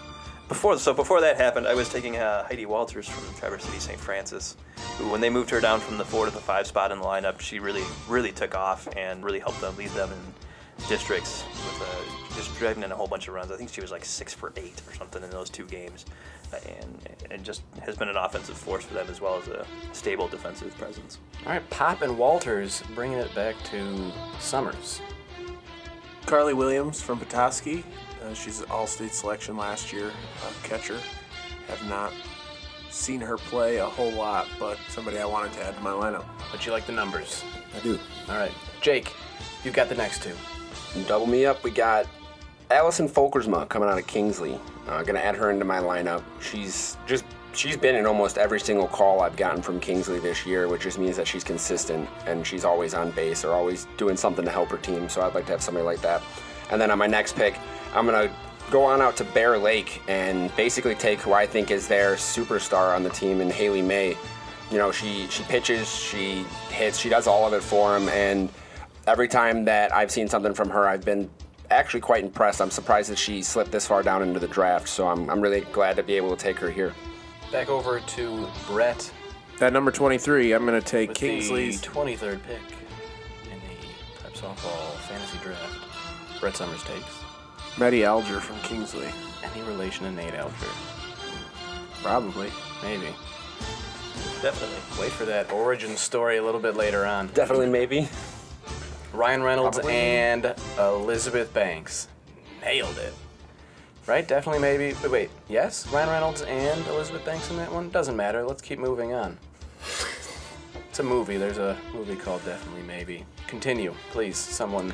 [0.48, 3.98] Before so before that happened, I was taking uh, Heidi Walters from Traverse City St.
[3.98, 4.56] Francis,
[4.98, 7.04] who when they moved her down from the four to the five spot in the
[7.04, 10.18] lineup, she really really took off and really helped them lead them in
[10.88, 13.50] districts with uh, just driving in a whole bunch of runs.
[13.50, 16.04] I think she was like six for eight or something in those two games,
[16.52, 20.28] and and just has been an offensive force for them as well as a stable
[20.28, 21.18] defensive presence.
[21.46, 25.00] All right, Pop and Walters bringing it back to Summers.
[26.26, 27.84] Carly Williams from Petoskey.
[28.24, 30.98] Uh, she's an all-state selection last year, uh, catcher.
[31.66, 32.12] Have not
[32.90, 36.24] seen her play a whole lot, but somebody I wanted to add to my lineup.
[36.50, 37.42] But you like the numbers.
[37.74, 37.98] I do.
[38.28, 39.12] All right, Jake,
[39.64, 40.34] you've got the next two.
[41.06, 41.62] Double me up.
[41.64, 42.06] We got
[42.70, 44.58] Allison Folkersma coming out of Kingsley.
[44.88, 46.22] Uh, gonna add her into my lineup.
[46.40, 47.24] She's just
[47.54, 50.98] she's been in almost every single call I've gotten from Kingsley this year, which just
[50.98, 54.68] means that she's consistent and she's always on base or always doing something to help
[54.70, 55.08] her team.
[55.08, 56.22] So I'd like to have somebody like that.
[56.70, 57.58] And then on my next pick,
[57.94, 58.30] I'm gonna
[58.70, 62.94] go on out to Bear Lake and basically take who I think is their superstar
[62.94, 64.16] on the team in Haley May.
[64.70, 68.48] You know, she she pitches, she hits, she does all of it for him, and
[69.06, 71.30] every time that I've seen something from her, I've been
[71.70, 72.60] actually quite impressed.
[72.60, 75.62] I'm surprised that she slipped this far down into the draft, so I'm, I'm really
[75.72, 76.94] glad to be able to take her here.
[77.50, 79.12] Back over to Brett
[79.60, 81.80] At number 23, I'm going to take with Kingsley's.
[81.80, 82.60] the 23rd pick
[83.50, 86.40] in the Prep Softball Fantasy Draft.
[86.40, 87.20] Brett Summers takes.
[87.78, 89.08] Maddie Alger from Kingsley.
[89.42, 90.54] Any relation to Nate Alger?
[92.02, 92.50] Probably.
[92.82, 93.08] Maybe.
[94.42, 94.78] Definitely.
[95.00, 97.28] Wait for that origin story a little bit later on.
[97.28, 98.08] Definitely, maybe.
[99.12, 99.94] Ryan Reynolds Probably.
[99.94, 102.08] and Elizabeth Banks.
[102.62, 103.14] Nailed it.
[104.06, 104.26] Right?
[104.26, 104.94] Definitely, maybe.
[105.02, 105.30] Wait, wait.
[105.48, 105.86] Yes?
[105.88, 107.90] Ryan Reynolds and Elizabeth Banks in that one?
[107.90, 108.42] Doesn't matter.
[108.44, 109.38] Let's keep moving on.
[110.88, 111.36] It's a movie.
[111.36, 113.24] There's a movie called Definitely Maybe.
[113.46, 114.36] Continue, please.
[114.36, 114.92] Someone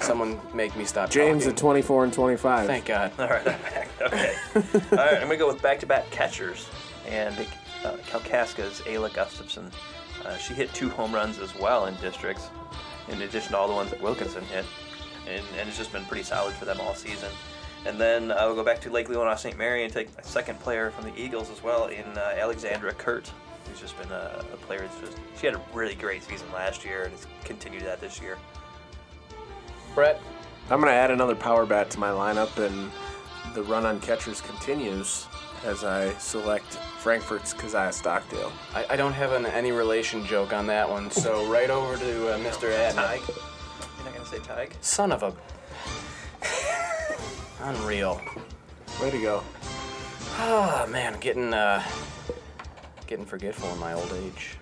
[0.00, 1.52] someone make me stop James talking.
[1.52, 2.66] at 24 and 25.
[2.66, 3.12] Thank God.
[3.18, 3.88] All right, I'm back.
[4.00, 4.34] Okay.
[4.90, 6.66] All right, I'm gonna go with back-to-back catchers,
[7.08, 7.36] and
[7.84, 9.70] uh, Kalkaska's Ayla Gustafson.
[10.24, 12.48] Uh, she hit two home runs as well in districts,
[13.08, 14.64] in addition to all the ones that Wilkinson hit,
[15.28, 17.30] and, and it's just been pretty solid for them all season.
[17.84, 19.58] And then I will go back to Lake Leelanau St.
[19.58, 23.30] Mary and take a second player from the Eagles as well in uh, Alexandra Kurt,
[23.68, 26.84] who's just been a, a player that's just she had a really great season last
[26.84, 28.38] year and has continued that this year.
[29.94, 30.20] Brett,
[30.70, 32.90] I'm going to add another power bat to my lineup, and
[33.54, 35.26] the run on catchers continues
[35.64, 38.52] as I select Frankfort's Keziah Stockdale.
[38.74, 42.34] I, I don't have an any relation joke on that one, so right over to
[42.34, 42.70] uh, Mr.
[42.72, 43.26] Adnick.
[43.26, 43.36] Tig.
[43.96, 44.74] You're not gonna say Tig?
[44.80, 45.34] Son of a.
[47.62, 48.20] Unreal.
[49.00, 49.42] Way to go.
[50.34, 51.82] Ah, man, getting uh,
[53.06, 54.56] getting forgetful in my old age.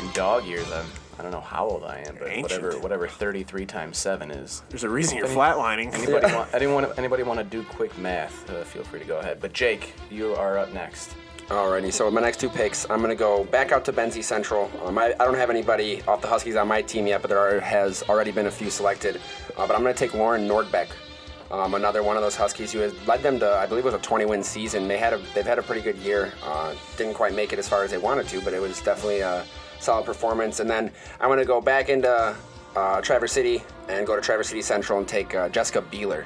[0.00, 0.86] In dog years, I'm.
[1.18, 2.62] I don't know how old I am, but Ancient.
[2.62, 4.62] whatever whatever 33 times seven is.
[4.68, 5.92] There's a reason you're Any- flatlining.
[5.94, 6.54] Anybody want?
[6.54, 6.86] Anyone?
[6.96, 8.48] Anybody want to do quick math?
[8.50, 9.40] Uh, feel free to go ahead.
[9.40, 11.14] But Jake, you are up next.
[11.48, 14.70] Alrighty, so with my next two picks, I'm gonna go back out to Benzie Central.
[14.84, 17.38] Um, I, I don't have anybody off the Huskies on my team yet, but there
[17.38, 19.16] are, has already been a few selected.
[19.56, 20.88] Uh, but I'm gonna take Lauren Nordbeck
[21.50, 23.94] Um, another one of those Huskies who has led them to, I believe, it was
[23.94, 24.86] a 20-win season.
[24.88, 26.34] They had a, they've had a pretty good year.
[26.44, 29.20] Uh, didn't quite make it as far as they wanted to, but it was definitely
[29.20, 29.42] a
[29.80, 30.60] solid performance.
[30.60, 32.34] And then I'm going to go back into
[32.76, 36.24] uh, Traverse City and go to Traverse City Central and take uh, Jessica Beeler.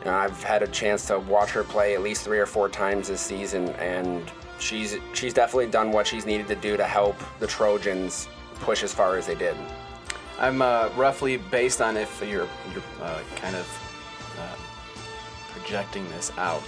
[0.00, 2.68] You know, I've had a chance to watch her play at least three or four
[2.68, 4.30] times this season, and
[4.60, 8.28] she's she's definitely done what she's needed to do to help the Trojans
[8.60, 9.56] push as far as they did.
[10.38, 13.66] I'm uh, roughly based on if you're you're uh, kind of
[14.38, 14.56] uh,
[15.52, 16.62] projecting this out.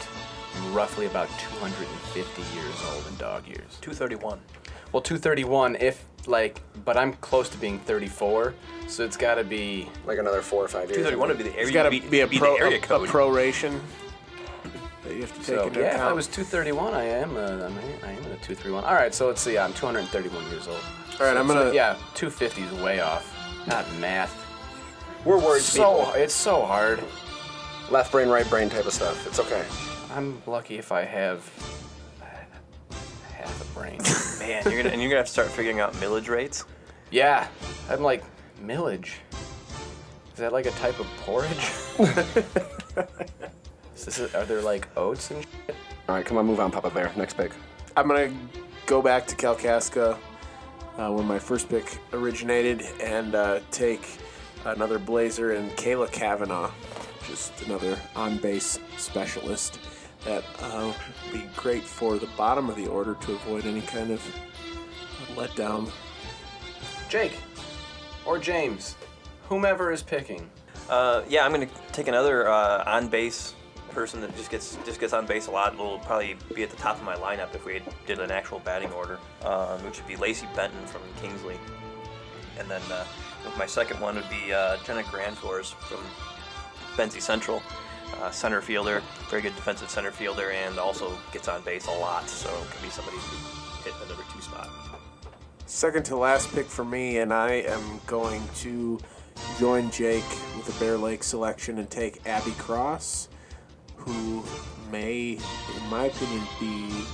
[0.56, 3.78] I'm roughly about 250 years old in dog years.
[3.80, 4.40] 231.
[4.92, 8.54] Well, 231 if like, but I'm close to being 34,
[8.88, 9.88] so it's got to be.
[10.06, 10.96] Like another four or five years.
[11.06, 11.62] 231 would be the area.
[11.64, 13.80] There's got to be, be a be pro the area a, a proration
[15.04, 16.00] that you have to take So into yeah, if.
[16.00, 17.36] I was 231, I am.
[17.36, 18.84] Uh, I'm, I am at a 231.
[18.84, 19.56] All right, so let's see.
[19.58, 20.78] I'm 231 years old.
[21.20, 21.74] All right, I'm So, gonna.
[21.74, 23.36] yeah, 250 is way off.
[23.66, 24.36] Not math.
[25.24, 26.12] We're words So people.
[26.14, 27.02] it's so hard.
[27.90, 29.26] Left brain, right brain type of stuff.
[29.26, 29.64] It's okay.
[30.14, 31.40] I'm lucky if I have
[33.42, 33.98] half a brain.
[34.38, 36.64] Man, you're gonna and you're gonna have to start figuring out millage rates.
[37.10, 37.48] yeah,
[37.88, 38.22] I'm like
[38.64, 39.12] millage.
[39.32, 41.70] Is that like a type of porridge?
[43.96, 45.76] Is this a- are there like oats and shit?
[46.08, 47.12] All right, come on, move on, Papa Bear.
[47.16, 47.52] Next pick.
[47.96, 48.32] I'm gonna
[48.86, 50.16] go back to Kalkaska,
[50.96, 54.18] uh, where my first pick originated, and uh, take
[54.64, 56.70] another Blazer and Kayla Kavanaugh,
[57.28, 59.78] just another on-base specialist
[60.24, 60.92] that uh,
[61.24, 64.22] would be great for the bottom of the order to avoid any kind of
[65.34, 65.90] letdown.
[67.08, 67.36] Jake
[68.26, 68.96] or James,
[69.48, 70.48] whomever is picking.
[70.88, 73.54] Uh, yeah, I'm gonna take another uh, on base
[73.90, 75.76] person that just gets just gets on base a lot.
[75.76, 78.92] Will probably be at the top of my lineup if we did an actual batting
[78.92, 81.58] order, um, which would be Lacey Benton from Kingsley,
[82.58, 83.04] and then uh,
[83.58, 86.00] my second one would be uh, Jenna Grandfors from
[86.96, 87.62] Benzie Central,
[88.18, 92.28] uh, center fielder, very good defensive center fielder, and also gets on base a lot,
[92.28, 94.68] so can be somebody who hit the number two spot.
[95.66, 98.98] Second to last pick for me, and I am going to
[99.58, 103.28] join Jake with a Bear Lake selection and take Abby Cross,
[103.96, 104.42] who
[104.90, 107.04] may, in my opinion, be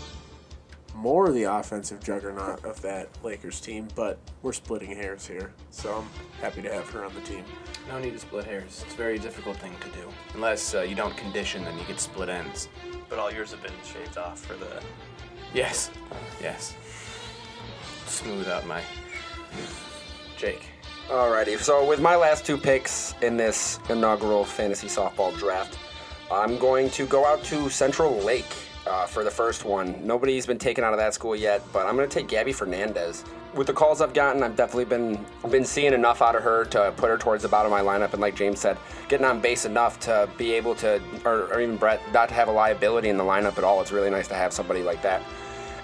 [0.96, 6.08] more the offensive juggernaut of that Lakers team, but we're splitting hairs here, so I'm
[6.40, 7.44] happy to have her on the team.
[7.88, 8.82] No need to split hairs.
[8.84, 10.08] It's a very difficult thing to do.
[10.34, 12.68] Unless uh, you don't condition, then you get split ends.
[13.08, 14.82] But all yours have been shaved off for the
[15.54, 15.90] Yes.
[16.40, 16.74] Yes.
[18.06, 18.82] Smooth out my.
[20.36, 20.68] Jake.
[21.08, 25.78] Alrighty, so with my last two picks in this inaugural fantasy softball draft,
[26.30, 28.52] I'm going to go out to Central Lake
[28.86, 29.94] uh, for the first one.
[30.06, 33.24] Nobody's been taken out of that school yet, but I'm going to take Gabby Fernandez.
[33.54, 36.92] With the calls I've gotten, I've definitely been been seeing enough out of her to
[36.96, 38.76] put her towards the bottom of my lineup, and like James said,
[39.08, 42.48] getting on base enough to be able to, or, or even Brett, not to have
[42.48, 43.80] a liability in the lineup at all.
[43.80, 45.22] It's really nice to have somebody like that.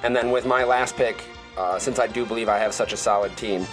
[0.02, 1.22] And then with my last pick,
[1.56, 3.66] uh, since I do believe I have such a solid team,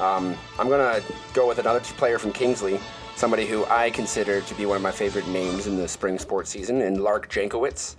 [0.00, 1.00] um, I'm gonna
[1.32, 2.80] go with another player from Kingsley,
[3.14, 6.50] somebody who I consider to be one of my favorite names in the spring sports
[6.50, 7.94] season, and Lark Jankowicz,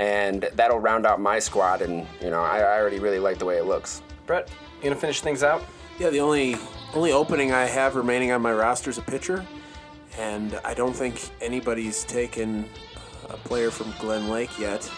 [0.00, 1.82] and that'll round out my squad.
[1.82, 4.02] And you know, I, I already really like the way it looks.
[4.26, 5.62] Brett, you gonna finish things out?
[5.98, 6.56] Yeah, the only
[6.94, 9.44] only opening I have remaining on my roster is a pitcher,
[10.18, 12.68] and I don't think anybody's taken
[13.30, 14.88] a player from Glen Lake yet.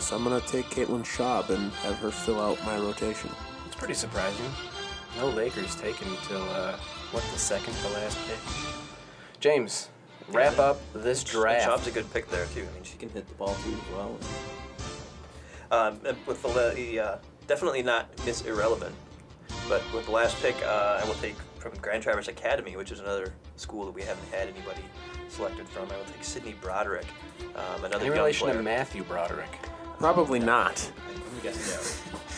[0.00, 3.30] So I'm gonna take Caitlin Schaub and have her fill out my rotation.
[3.66, 4.46] It's pretty surprising.
[5.16, 6.76] No Lakers taken until uh,
[7.12, 8.38] what the second to last pick.
[9.40, 9.88] James,
[10.30, 11.66] wrap up this draft.
[11.66, 12.60] Schaub's a good pick there too.
[12.68, 14.18] I mean, she can hit the ball too as well.
[15.70, 18.94] Um, with the, la- uh, definitely not Miss Irrelevant,
[19.68, 23.00] but with the last pick, uh, I will take from Grand Traverse Academy, which is
[23.00, 24.82] another school that we haven't had anybody
[25.28, 25.90] selected from.
[25.90, 27.06] I will take Sydney Broderick,
[27.56, 28.56] um, another Any young relation player.
[28.58, 29.50] to Matthew Broderick?
[29.98, 30.88] Probably not.
[31.08, 31.74] I'm guessing
[32.12, 32.20] no.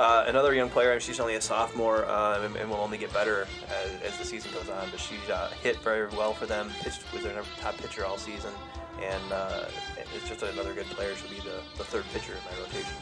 [0.00, 3.46] Uh, another young player, she's only a sophomore uh, and, and will only get better
[3.68, 4.88] as, as the season goes on.
[4.90, 8.50] But she uh, hit very well for them, pitched was their top pitcher all season,
[9.02, 9.66] and uh,
[10.16, 11.14] it's just another good player.
[11.16, 12.94] She'll be the, the third pitcher in my rotation.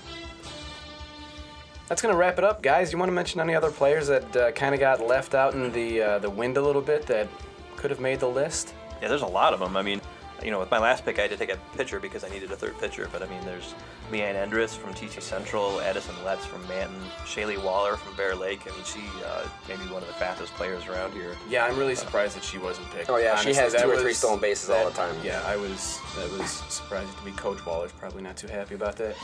[1.87, 2.91] That's gonna wrap it up, guys.
[2.91, 5.71] You want to mention any other players that uh, kind of got left out in
[5.71, 7.29] the uh, the wind a little bit that
[7.77, 8.75] could have made the list?
[9.01, 9.77] Yeah, there's a lot of them.
[9.77, 10.01] I mean,
[10.42, 12.51] you know, with my last pick, I had to take a pitcher because I needed
[12.53, 13.09] a third pitcher.
[13.12, 13.74] But I mean, there's
[14.11, 18.61] Leanne Endress from TC Central, Addison Letts from Manton, Shaylee Waller from Bear Lake.
[18.66, 21.35] I mean, she uh, may be one of the fastest players around here.
[21.48, 23.11] Yeah, I'm really surprised that she wasn't picked.
[23.11, 25.14] Oh, yeah, she has two or three stolen bases all the time.
[25.24, 26.01] Yeah, I was.
[26.16, 27.33] That was surprising to me.
[27.33, 29.16] Coach Waller's probably not too happy about that.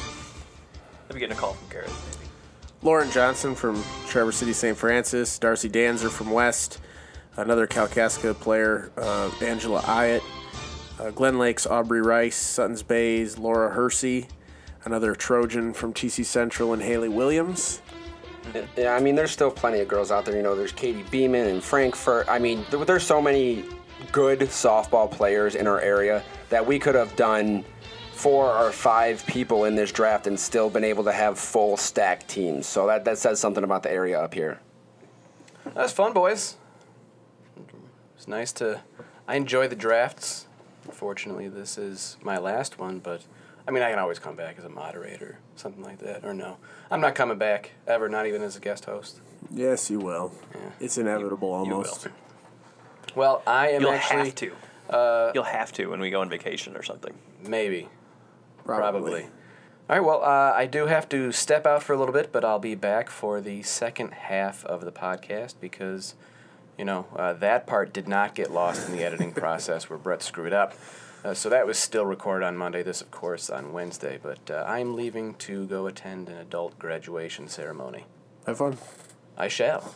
[1.09, 2.31] I'll be getting a call from Garrett, maybe.
[2.83, 4.77] Lauren Johnson from Traverse City St.
[4.77, 6.81] Francis, Darcy Danzer from West,
[7.37, 10.23] another Kalkaska player, uh, Angela Iott,
[10.99, 14.29] Uh, Glen Lake's Aubrey Rice, Sutton's Bay's Laura Hersey,
[14.85, 17.83] another Trojan from TC Central, and Haley Williams.
[18.77, 20.37] Yeah, I mean, there's still plenty of girls out there.
[20.37, 22.29] You know, there's Katie Beeman and Frankfort.
[22.29, 23.65] I mean, there, there's so many
[24.13, 27.65] good softball players in our area that we could have done
[28.13, 32.27] four or five people in this draft and still been able to have full stack
[32.29, 32.67] teams.
[32.67, 34.61] So that, that says something about the area up here.
[35.75, 36.57] That's fun, boys.
[38.17, 38.83] It's nice to.
[39.27, 40.47] I enjoy the drafts.
[40.95, 43.25] Unfortunately, this is my last one, but
[43.67, 46.25] I mean, I can always come back as a moderator, something like that.
[46.25, 46.57] Or no,
[46.89, 49.19] I'm not coming back ever, not even as a guest host.
[49.51, 50.33] Yes, you will.
[50.55, 50.61] Yeah.
[50.79, 52.05] It's inevitable You almost.
[52.05, 52.13] will.
[53.17, 54.53] Well, I am You'll actually have to.
[54.89, 57.13] Uh, You'll have to when we go on vacation or something.
[57.45, 57.89] maybe,
[58.65, 59.25] probably.
[59.91, 60.01] All right.
[60.05, 62.77] Well, uh, I do have to step out for a little bit, but I'll be
[62.77, 66.15] back for the second half of the podcast because,
[66.79, 70.23] you know, uh, that part did not get lost in the editing process where Brett
[70.23, 70.75] screwed up.
[71.25, 72.83] Uh, so that was still recorded on Monday.
[72.83, 74.19] This, of course, on Wednesday.
[74.23, 78.05] But uh, I'm leaving to go attend an adult graduation ceremony.
[78.47, 78.77] Have fun.
[79.37, 79.95] I shall,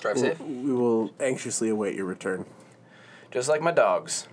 [0.00, 0.40] Drive safe.
[0.40, 2.46] We will anxiously await your return.
[3.30, 4.26] just like my dogs.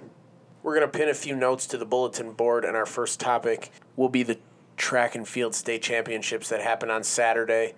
[0.64, 3.72] We're going to pin a few notes to the bulletin board, and our first topic
[3.96, 4.40] will be the
[4.78, 7.74] track and field state championships that happen on Saturday.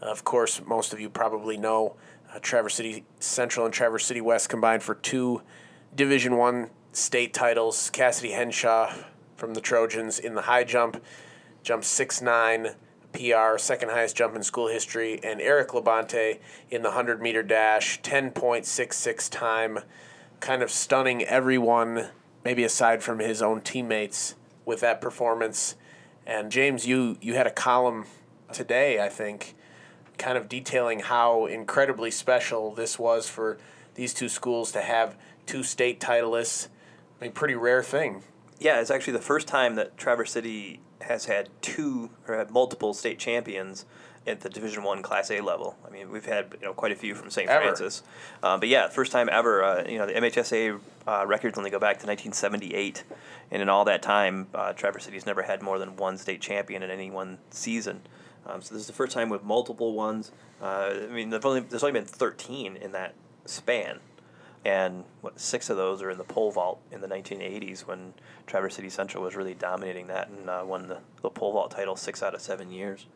[0.00, 1.96] Of course, most of you probably know
[2.34, 5.42] uh, Traverse City Central and Traverse City West combined for two
[5.94, 7.90] Division One state titles.
[7.90, 8.94] Cassidy Henshaw
[9.36, 11.02] from the Trojans in the high jump,
[11.62, 12.74] jumped six nine
[13.12, 16.38] PR, second highest jump in school history, and Eric Labonte
[16.70, 19.80] in the 100 meter dash, 10.66 time,
[20.40, 22.08] kind of stunning everyone,
[22.44, 25.76] maybe aside from his own teammates, with that performance.
[26.26, 28.06] And James, you, you had a column
[28.52, 29.54] today, I think,
[30.22, 33.58] kind of detailing how incredibly special this was for
[33.94, 36.68] these two schools to have two state titleists.
[37.20, 38.22] I mean, pretty rare thing.
[38.60, 42.94] Yeah, it's actually the first time that Traverse City has had two or had multiple
[42.94, 43.84] state champions
[44.24, 45.76] at the Division One Class A level.
[45.84, 47.48] I mean, we've had you know quite a few from St.
[47.48, 48.04] Francis,
[48.44, 49.64] um, but yeah, first time ever.
[49.64, 53.02] Uh, you know, the MHSAA uh, records only go back to 1978,
[53.50, 56.84] and in all that time, uh, Traverse City's never had more than one state champion
[56.84, 58.02] in any one season.
[58.46, 60.32] Um, so this is the first time with multiple ones.
[60.60, 64.00] Uh, I mean, only, there's only been 13 in that span
[64.64, 68.14] and what six of those are in the pole vault in the 1980s when
[68.46, 71.96] Traverse City Central was really dominating that and uh, won the, the pole vault title
[71.96, 73.06] six out of seven years.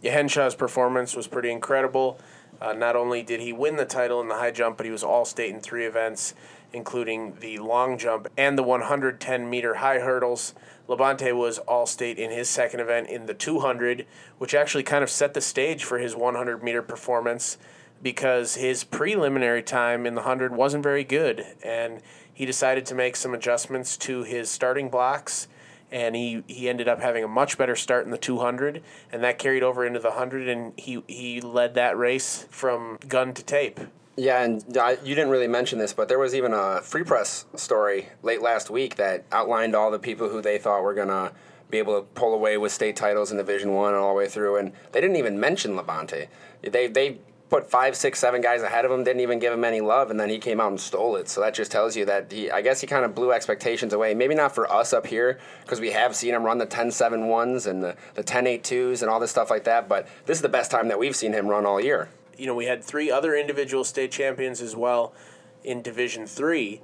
[0.00, 2.18] Yeah, Henshaw's performance was pretty incredible.
[2.60, 5.04] Uh, not only did he win the title in the high jump, but he was
[5.04, 6.34] all state in three events,
[6.72, 10.54] including the long jump and the 110 meter high hurdles.
[10.88, 14.06] Labonte was all state in his second event in the 200,
[14.38, 17.58] which actually kind of set the stage for his 100 meter performance
[18.02, 21.46] because his preliminary time in the 100 wasn't very good.
[21.62, 25.48] And he decided to make some adjustments to his starting blocks
[25.92, 28.82] and he, he ended up having a much better start in the 200
[29.12, 33.34] and that carried over into the 100 and he, he led that race from gun
[33.34, 33.78] to tape
[34.16, 37.46] Yeah, and uh, you didn't really mention this, but there was even a free press
[37.56, 41.32] story late last week that outlined all the people who they thought were gonna
[41.70, 44.56] be able to pull away with state titles in Division One all the way through,
[44.56, 46.28] and they didn't even mention Labonte.
[46.60, 49.80] They they put five, six, seven guys ahead of him, didn't even give him any
[49.80, 51.28] love, and then he came out and stole it.
[51.28, 54.14] So that just tells you that he, I guess he kind of blew expectations away.
[54.14, 57.28] Maybe not for us up here, because we have seen him run the 10 7
[57.28, 60.38] ones and the, the 10 8 2s and all this stuff like that, but this
[60.38, 62.08] is the best time that we've seen him run all year.
[62.42, 65.14] You know we had three other individual state champions as well
[65.62, 66.80] in division three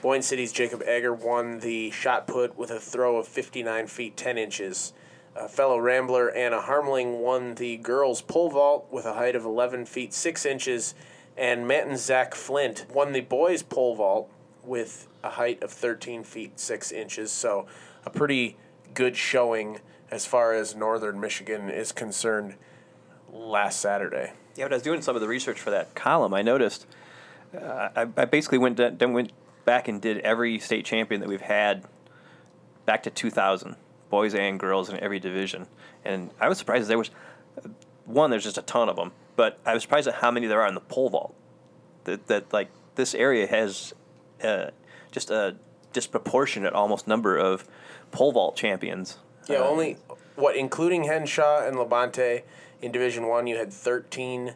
[0.00, 4.38] boyne city's jacob ager won the shot put with a throw of 59 feet 10
[4.38, 4.94] inches
[5.36, 9.84] uh, fellow rambler anna harmeling won the girls pole vault with a height of 11
[9.84, 10.94] feet 6 inches
[11.36, 14.30] and Manton Zach Flint won the boys pole vault
[14.64, 17.30] with a height of 13 feet 6 inches.
[17.30, 17.66] So
[18.06, 18.56] a pretty
[18.94, 19.80] good showing
[20.10, 22.54] as far as northern Michigan is concerned
[23.30, 24.32] last Saturday.
[24.56, 26.86] Yeah, when I was doing some of the research for that column, I noticed
[27.54, 29.32] uh, I, I basically went went
[29.64, 31.84] back and did every state champion that we've had
[32.86, 33.76] back to 2000,
[34.10, 35.66] boys and girls in every division,
[36.04, 37.10] and I was surprised there was
[38.04, 38.30] one.
[38.30, 40.68] There's just a ton of them, but I was surprised at how many there are
[40.68, 41.34] in the pole vault.
[42.04, 43.92] That that like this area has
[44.42, 44.70] uh,
[45.10, 45.56] just a
[45.92, 47.66] disproportionate almost number of
[48.10, 49.18] pole vault champions.
[49.48, 49.98] Yeah, Uh, only
[50.36, 52.42] what including Henshaw and Labonte
[52.82, 54.54] in Division One, you had thirteen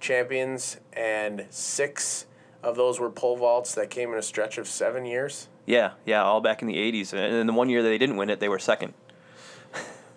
[0.00, 2.26] champions, and six
[2.62, 5.48] of those were pole vaults that came in a stretch of seven years.
[5.66, 8.16] Yeah, yeah, all back in the '80s, and then the one year that they didn't
[8.16, 8.94] win it, they were second.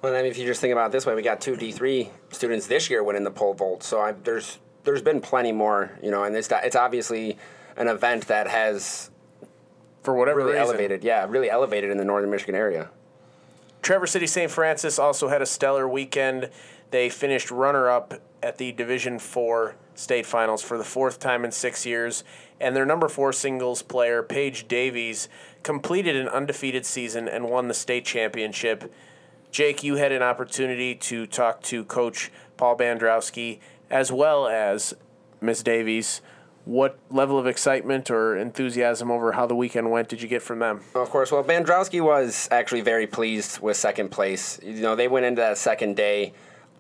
[0.02, 1.72] Well, I mean, if you just think about it this way, we got two D
[1.72, 3.84] three students this year winning the pole vault.
[3.84, 7.38] So I, there's there's been plenty more, you know, and it's it's obviously
[7.78, 9.12] an event that has
[10.02, 10.68] for whatever really reason.
[10.68, 11.04] elevated.
[11.04, 12.90] Yeah, really elevated in the northern Michigan area.
[13.82, 14.50] Traverse City St.
[14.50, 16.50] Francis also had a stellar weekend.
[16.92, 21.52] They finished runner up at the Division Four state finals for the fourth time in
[21.52, 22.24] six years,
[22.60, 25.30] and their number four singles player, Paige Davies,
[25.64, 28.92] completed an undefeated season and won the state championship.
[29.52, 34.94] Jake, you had an opportunity to talk to Coach Paul Bandrowski as well as
[35.40, 36.22] Miss Davies.
[36.64, 40.60] What level of excitement or enthusiasm over how the weekend went did you get from
[40.60, 40.82] them?
[40.94, 41.32] Of course.
[41.32, 44.60] Well, Bandrowski was actually very pleased with second place.
[44.62, 46.34] You know, they went into that second day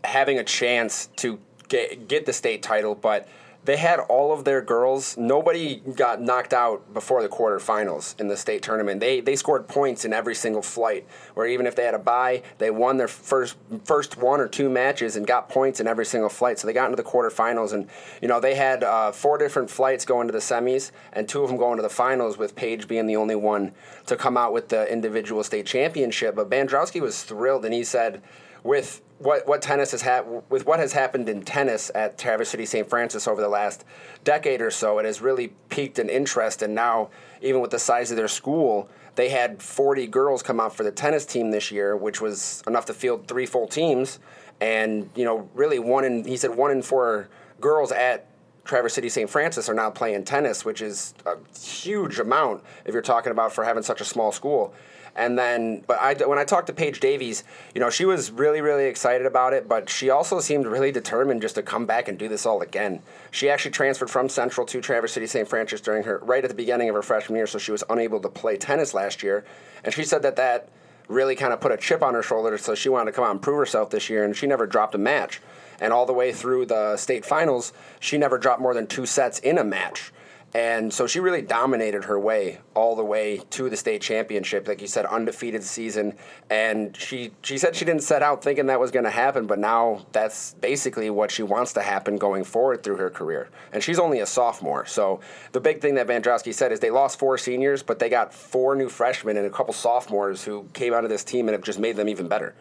[0.03, 3.27] having a chance to get, get the state title, but
[3.63, 5.17] they had all of their girls.
[5.17, 8.99] Nobody got knocked out before the quarterfinals in the state tournament.
[8.99, 11.05] They they scored points in every single flight.
[11.35, 14.67] Where even if they had a bye, they won their first first one or two
[14.67, 16.57] matches and got points in every single flight.
[16.57, 17.87] So they got into the quarterfinals, and
[18.19, 21.49] you know they had uh, four different flights going to the semis, and two of
[21.49, 22.39] them going to the finals.
[22.39, 23.73] With Paige being the only one
[24.07, 26.35] to come out with the individual state championship.
[26.35, 28.23] But Bandrowski was thrilled, and he said,
[28.63, 32.65] with what what tennis has had with what has happened in tennis at Traverse City
[32.65, 32.89] St.
[32.89, 33.85] Francis over the last
[34.23, 36.61] decade or so, it has really piqued an interest.
[36.61, 37.09] And now,
[37.41, 40.91] even with the size of their school, they had 40 girls come out for the
[40.91, 44.19] tennis team this year, which was enough to field three full teams.
[44.59, 48.27] And you know, really one in he said one in four girls at
[48.63, 49.29] Traverse City St.
[49.29, 53.63] Francis are now playing tennis, which is a huge amount if you're talking about for
[53.63, 54.73] having such a small school.
[55.15, 57.43] And then, but I, when I talked to Paige Davies,
[57.75, 61.41] you know, she was really, really excited about it, but she also seemed really determined
[61.41, 63.01] just to come back and do this all again.
[63.29, 65.47] She actually transferred from Central to Traverse City St.
[65.47, 68.21] Francis during her, right at the beginning of her freshman year, so she was unable
[68.21, 69.43] to play tennis last year.
[69.83, 70.69] And she said that that
[71.09, 73.31] really kind of put a chip on her shoulder, so she wanted to come out
[73.31, 75.41] and prove herself this year, and she never dropped a match.
[75.81, 79.39] And all the way through the state finals, she never dropped more than two sets
[79.39, 80.13] in a match.
[80.53, 84.67] And so she really dominated her way all the way to the state championship.
[84.67, 86.13] Like you said, undefeated season.
[86.49, 89.59] And she, she said she didn't set out thinking that was going to happen, but
[89.59, 93.49] now that's basically what she wants to happen going forward through her career.
[93.71, 94.85] And she's only a sophomore.
[94.85, 95.21] So
[95.53, 98.75] the big thing that Bandrowski said is they lost four seniors, but they got four
[98.75, 101.79] new freshmen and a couple sophomores who came out of this team and have just
[101.79, 102.53] made them even better.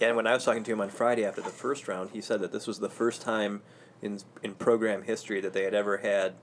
[0.00, 2.20] Yeah, and when I was talking to him on Friday after the first round, he
[2.20, 3.62] said that this was the first time
[4.00, 6.34] in in program history that they had ever had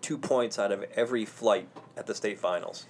[0.00, 2.86] two points out of every flight at the state finals.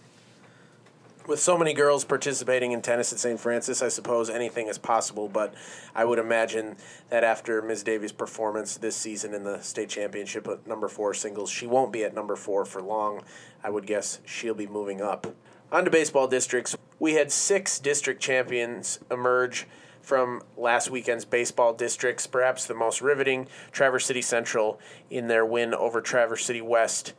[1.27, 3.41] With so many girls participating in tennis at St.
[3.41, 5.55] Francis, I suppose anything is possible, but
[5.93, 6.77] I would imagine
[7.11, 7.83] that after Ms.
[7.83, 12.05] Davies' performance this season in the state championship at number four singles, she won't be
[12.05, 13.23] at number four for long.
[13.65, 15.27] I would guess she'll be moving up.
[15.73, 16.77] On to baseball districts.
[17.01, 19.67] We had six district champions emerge
[20.07, 24.79] from last weekend's baseball districts, perhaps the most riveting, Traverse City Central
[25.11, 27.13] in their win over Traverse City West.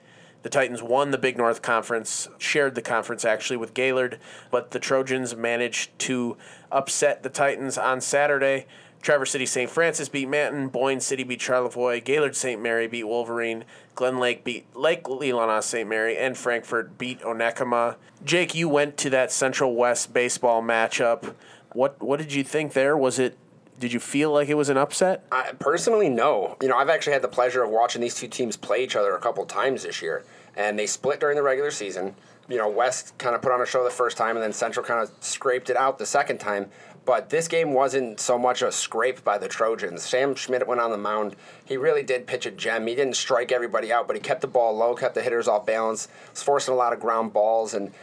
[0.44, 4.20] The Titans won the Big North Conference, shared the conference actually with Gaylord,
[4.52, 6.38] but the Trojans managed to
[6.72, 8.68] upset the Titans on Saturday.
[9.02, 9.70] Traverse City St.
[9.70, 12.62] Francis beat Manton, Boyne City beat Charlevoix, Gaylord St.
[12.62, 13.66] Mary beat Wolverine,
[13.96, 15.88] Glen Lake beat Lake Leelanau St.
[15.88, 17.98] Mary, and Frankfort beat Onekama.
[18.24, 21.34] Jake, you went to that Central West baseball matchup.
[21.78, 22.98] What what did you think there?
[22.98, 23.38] Was it
[23.78, 25.24] did you feel like it was an upset?
[25.32, 26.58] I, personally, no.
[26.60, 29.16] You know, I've actually had the pleasure of watching these two teams play each other
[29.16, 30.26] a couple times this year,
[30.56, 32.16] and they split during the regular season.
[32.50, 34.84] You know, West kind of put on a show the first time, and then Central
[34.84, 36.72] kind of scraped it out the second time.
[37.06, 40.04] But this game wasn't so much a scrape by the Trojans.
[40.04, 41.36] Sam Schmidt went on the mound.
[41.64, 42.88] He really did pitch a gem.
[42.88, 45.66] He didn't strike everybody out, but he kept the ball low, kept the hitters off
[45.66, 47.94] balance, was forcing a lot of ground balls, and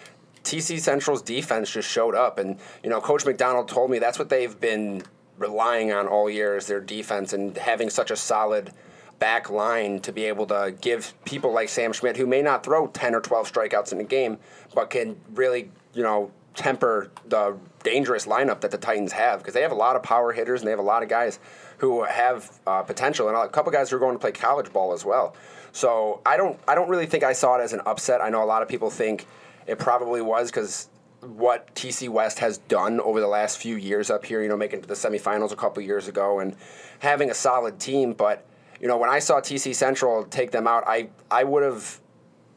[0.45, 2.39] TC Central's defense just showed up.
[2.39, 5.03] And, you know, Coach McDonald told me that's what they've been
[5.39, 8.73] relying on all year is their defense and having such a solid
[9.19, 12.87] back line to be able to give people like Sam Schmidt, who may not throw
[12.87, 14.39] 10 or 12 strikeouts in a game,
[14.75, 19.63] but can really, you know, temper the dangerous lineup that the Titans have because they
[19.63, 21.39] have a lot of power hitters and they have a lot of guys
[21.79, 24.93] who have uh, potential and a couple guys who are going to play college ball
[24.93, 25.35] as well.
[25.73, 28.21] So I don't I don't really think I saw it as an upset.
[28.21, 29.27] I know a lot of people think
[29.67, 30.89] it probably was because
[31.21, 34.83] what TC West has done over the last few years up here, you know, making
[34.83, 36.55] the semifinals a couple years ago and
[36.99, 38.13] having a solid team.
[38.13, 38.47] But,
[38.81, 42.01] you know, when I saw TC Central take them out, I, I would have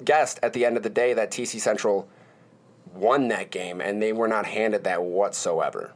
[0.04, 2.08] guessed at the end of the day that TC Central
[2.94, 5.94] won that game and they were not handed that whatsoever.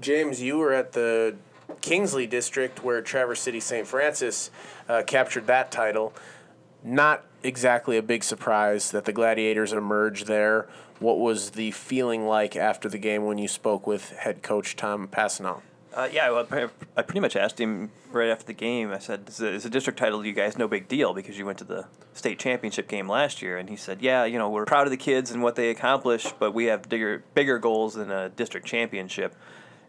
[0.00, 1.36] James, you were at the
[1.80, 3.86] Kingsley district where Traverse City St.
[3.86, 4.50] Francis
[4.88, 6.12] uh, captured that title.
[6.82, 10.68] Not exactly a big surprise that the Gladiators emerged there.
[10.98, 15.08] What was the feeling like after the game when you spoke with head coach Tom
[15.08, 15.62] Passanel?
[15.92, 16.46] Uh, yeah, well,
[16.96, 18.92] I- pretty much asked him right after the game.
[18.92, 21.36] I said, "Is a, is a district title to you guys no big deal because
[21.36, 24.48] you went to the state championship game last year?" And he said, "Yeah, you know,
[24.50, 27.94] we're proud of the kids and what they accomplished, but we have bigger bigger goals
[27.94, 29.34] than a district championship."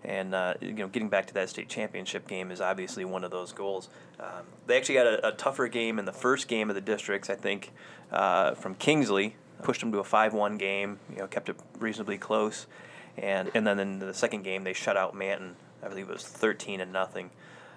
[0.03, 3.31] And uh, you know, getting back to that state championship game is obviously one of
[3.31, 3.89] those goals.
[4.19, 7.29] Um, they actually got a, a tougher game in the first game of the districts,
[7.29, 7.71] I think,
[8.11, 9.35] uh, from Kingsley.
[9.61, 10.99] Pushed them to a five-one game.
[11.11, 12.65] You know, kept it reasonably close,
[13.15, 15.55] and and then in the second game they shut out Manton.
[15.83, 17.29] I believe it was thirteen and nothing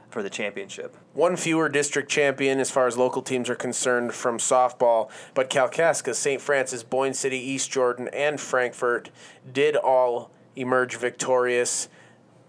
[0.08, 0.96] for the championship.
[1.12, 6.14] One fewer district champion as far as local teams are concerned from softball, but Kalkaska,
[6.14, 6.40] St.
[6.40, 9.10] Francis, Boyne City, East Jordan, and Frankfort
[9.52, 11.88] did all emerge victorious.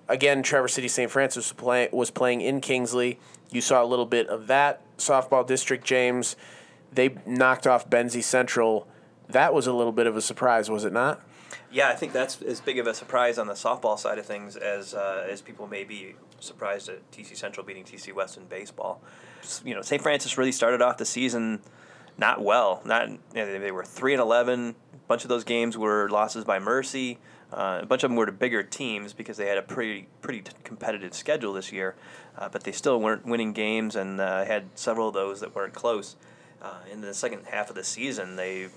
[0.07, 1.09] Again, Traverse City St.
[1.09, 3.19] Francis was, play, was playing in Kingsley.
[3.51, 6.35] You saw a little bit of that softball district, James.
[6.91, 8.87] They knocked off Benzie Central.
[9.29, 11.21] That was a little bit of a surprise, was it not?
[11.71, 14.55] Yeah, I think that's as big of a surprise on the softball side of things
[14.55, 19.01] as uh, as people may be surprised at TC Central beating TC West in baseball.
[19.63, 20.01] You know, St.
[20.01, 21.61] Francis really started off the season
[22.17, 22.81] not well.
[22.85, 24.75] Not you know, they- they were three and eleven.
[24.93, 27.17] A bunch of those games were losses by mercy.
[27.55, 30.41] Uh, a bunch of them were to bigger teams because they had a pretty pretty
[30.41, 31.95] t- competitive schedule this year,
[32.37, 35.73] uh, but they still weren't winning games and uh, had several of those that weren't
[35.73, 36.17] close.
[36.61, 38.67] Uh, in the second half of the season, they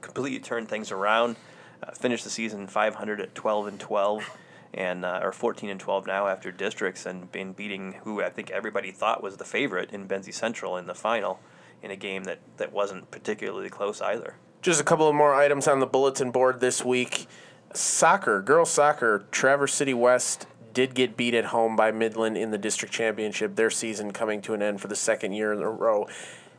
[0.00, 1.34] completely turned things around.
[1.82, 4.38] Uh, finished the season 500 at 12 and 12,
[4.74, 8.52] and uh, or 14 and 12 now after districts, and been beating who I think
[8.52, 11.40] everybody thought was the favorite in Benzie Central in the final,
[11.82, 14.36] in a game that that wasn't particularly close either.
[14.60, 17.26] Just a couple of more items on the bulletin board this week.
[17.74, 22.58] Soccer, girls soccer, Traverse City West did get beat at home by Midland in the
[22.58, 23.56] district championship.
[23.56, 26.08] Their season coming to an end for the second year in a row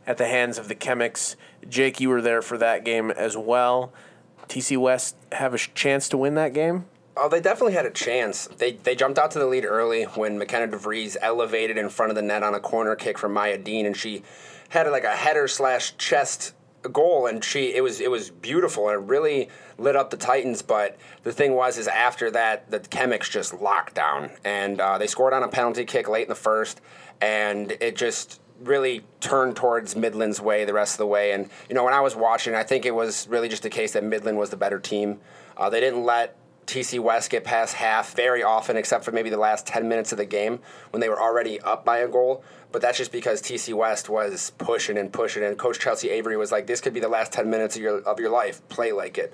[0.06, 1.36] at the hands of the Chemics.
[1.68, 3.92] Jake, you were there for that game as well.
[4.48, 6.86] TC West have a chance to win that game?
[7.16, 8.48] Oh, they definitely had a chance.
[8.48, 12.16] They they jumped out to the lead early when McKenna DeVries elevated in front of
[12.16, 14.24] the net on a corner kick from Maya Dean, and she
[14.70, 16.54] had like a header slash chest
[16.90, 20.62] goal, and she it was it was beautiful and it really lit up the Titans.
[20.62, 25.08] But the thing was, is after that the Chemics just locked down, and uh, they
[25.08, 26.82] scored on a penalty kick late in the first,
[27.22, 31.32] and it just really turned towards Midland's way the rest of the way.
[31.32, 33.94] And you know, when I was watching, I think it was really just a case
[33.94, 35.20] that Midland was the better team.
[35.58, 39.38] Uh, they didn't let TC West get past half very often, except for maybe the
[39.38, 40.60] last 10 minutes of the game
[40.92, 42.44] when they were already up by a goal.
[42.74, 46.52] But that's just because TC West was pushing and pushing, and Coach Chelsea Avery was
[46.52, 48.68] like, "This could be the last 10 minutes of your of your life.
[48.68, 49.34] Play like it."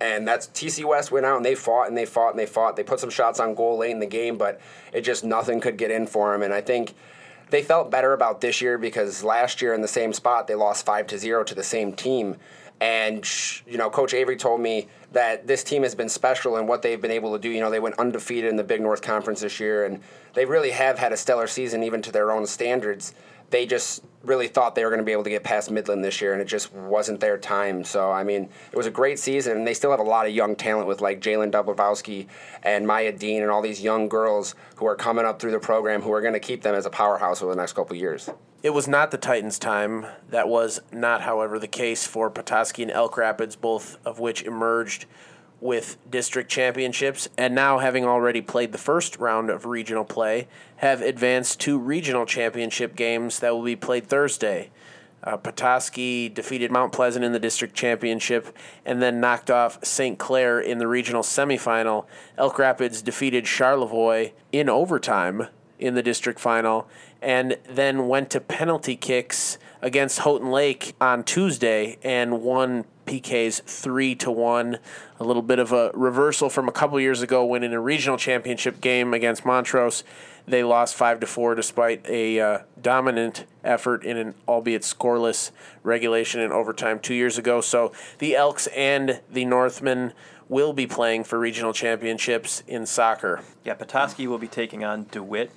[0.00, 2.76] And that's TC West went out and they fought and they fought and they fought.
[2.76, 4.60] They put some shots on goal late in the game, but
[4.92, 6.42] it just nothing could get in for them.
[6.42, 6.94] And I think
[7.50, 10.86] they felt better about this year because last year in the same spot they lost
[10.86, 12.36] five to zero to the same team.
[12.80, 13.28] And
[13.66, 17.00] you know, Coach Avery told me that this team has been special in what they've
[17.00, 17.48] been able to do.
[17.48, 20.00] You know, they went undefeated in the Big North Conference this year, and
[20.38, 23.12] they really have had a stellar season, even to their own standards.
[23.50, 26.20] They just really thought they were going to be able to get past Midland this
[26.20, 27.82] year, and it just wasn't their time.
[27.82, 30.32] So, I mean, it was a great season, and they still have a lot of
[30.32, 32.26] young talent with like Jalen Dublowski
[32.62, 36.02] and Maya Dean and all these young girls who are coming up through the program
[36.02, 38.30] who are going to keep them as a powerhouse over the next couple years.
[38.62, 40.06] It was not the Titans' time.
[40.30, 45.06] That was not, however, the case for Petoskey and Elk Rapids, both of which emerged
[45.60, 50.46] with district championships, and now having already played the first round of regional play,
[50.76, 54.70] have advanced to regional championship games that will be played Thursday.
[55.22, 60.16] Uh, Petoskey defeated Mount Pleasant in the district championship and then knocked off St.
[60.16, 62.06] Clair in the regional semifinal.
[62.36, 65.48] Elk Rapids defeated Charlevoix in overtime
[65.78, 66.88] in the district final
[67.20, 74.14] and then went to penalty kicks against Houghton Lake on Tuesday and won PK's 3
[74.16, 74.78] to 1.
[75.20, 78.18] A little bit of a reversal from a couple years ago when in a regional
[78.18, 80.04] championship game against Montrose
[80.46, 85.50] they lost 5 to 4 despite a uh, dominant effort in an albeit scoreless
[85.82, 87.60] regulation in overtime 2 years ago.
[87.60, 90.12] So the Elks and the Northmen
[90.48, 93.42] will be playing for regional championships in soccer.
[93.64, 95.50] Yeah, Petoskey will be taking on DeWitt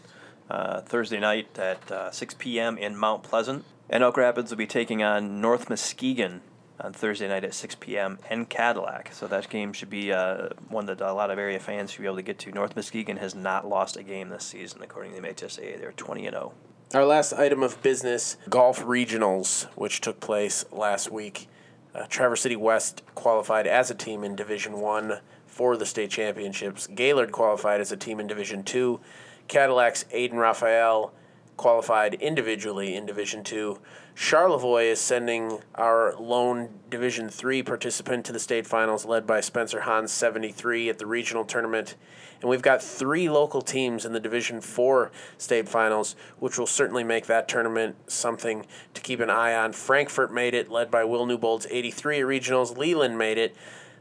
[0.50, 2.78] uh, Thursday night at uh, 6 p.m.
[2.78, 3.64] in Mount Pleasant.
[3.92, 6.40] And Elk Rapids will be taking on North Muskegon
[6.80, 8.20] on Thursday night at 6 p.m.
[8.30, 9.12] in Cadillac.
[9.12, 12.08] So that game should be uh, one that a lot of area fans should be
[12.08, 12.54] able to get to.
[12.54, 15.78] North Muskegon has not lost a game this season, according to the MHSAA.
[15.78, 16.54] They're 20 and 0.
[16.94, 21.50] Our last item of business golf regionals, which took place last week.
[21.94, 26.88] Uh, Traverse City West qualified as a team in Division One for the state championships.
[26.88, 29.02] Gaylord qualified as a team in Division Two.
[29.50, 31.14] Cadillac's Aiden Raphael
[31.58, 33.80] qualified individually in Division Two.
[34.16, 39.82] Charlevoix is sending our lone Division Three participant to the state finals, led by Spencer
[39.82, 41.96] Hans, 73 at the regional tournament.
[42.42, 47.04] And we've got three local teams in the Division Four state finals, which will certainly
[47.04, 49.74] make that tournament something to keep an eye on.
[49.74, 52.78] Frankfort made it, led by Will Newbold's 83 at regionals.
[52.78, 53.56] Leland made it,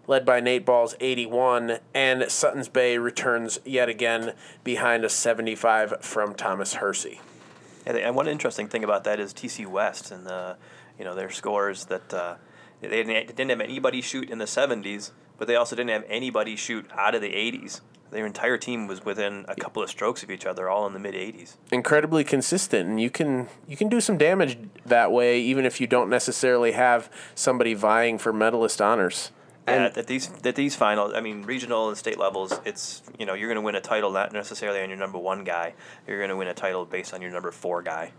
[0.07, 4.33] led by Nate Ball's 81, and Suttons Bay returns yet again
[4.65, 7.21] behind a 75 from Thomas Hersey.
[7.91, 10.57] And, and one interesting thing about that is TC West and the,
[10.97, 12.37] you know, their scores that uh,
[12.81, 16.05] they didn't, they didn't have anybody shoot in the 70s, but they also didn't have
[16.09, 17.81] anybody shoot out of the 80s.
[18.13, 20.99] Their entire team was within a couple of strokes of each other, all in the
[21.01, 21.57] mid 80s.
[21.73, 25.87] Incredibly consistent, and you can you can do some damage that way, even if you
[25.87, 29.31] don't necessarily have somebody vying for medalist honors.
[29.69, 33.27] Yeah, And- at these at these finals, I mean, regional and state levels, it's you
[33.27, 35.75] know you're going to win a title not necessarily on your number one guy.
[36.07, 38.13] You're going to win a title based on your number four guy.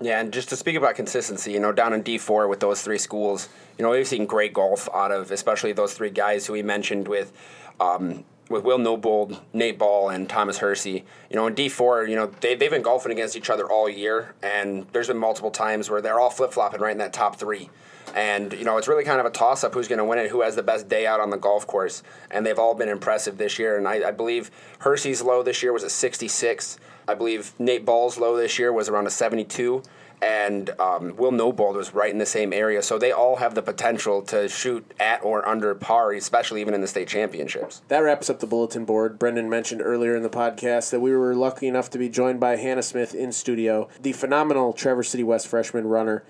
[0.00, 2.82] Yeah, and just to speak about consistency, you know, down in D four with those
[2.82, 3.48] three schools,
[3.78, 7.06] you know, we've seen great golf out of especially those three guys who we mentioned
[7.06, 7.32] with,
[7.78, 11.04] um, with Will Newbold, Nate Ball, and Thomas Hersey.
[11.30, 13.88] You know, in D four, you know, they they've been golfing against each other all
[13.88, 17.36] year, and there's been multiple times where they're all flip flopping right in that top
[17.36, 17.70] three.
[18.14, 20.30] And you know, it's really kind of a toss up who's going to win it,
[20.30, 22.02] who has the best day out on the golf course.
[22.30, 23.76] And they've all been impressive this year.
[23.76, 26.78] And I, I believe Hersey's low this year was a 66.
[27.06, 29.82] I believe Nate Ball's low this year was around a 72.
[30.22, 32.82] And um, Will Newbold was right in the same area.
[32.82, 36.80] So they all have the potential to shoot at or under par, especially even in
[36.80, 37.82] the state championships.
[37.88, 39.18] That wraps up the bulletin board.
[39.18, 42.56] Brendan mentioned earlier in the podcast that we were lucky enough to be joined by
[42.56, 46.24] Hannah Smith in studio, the phenomenal Traverse City West freshman runner,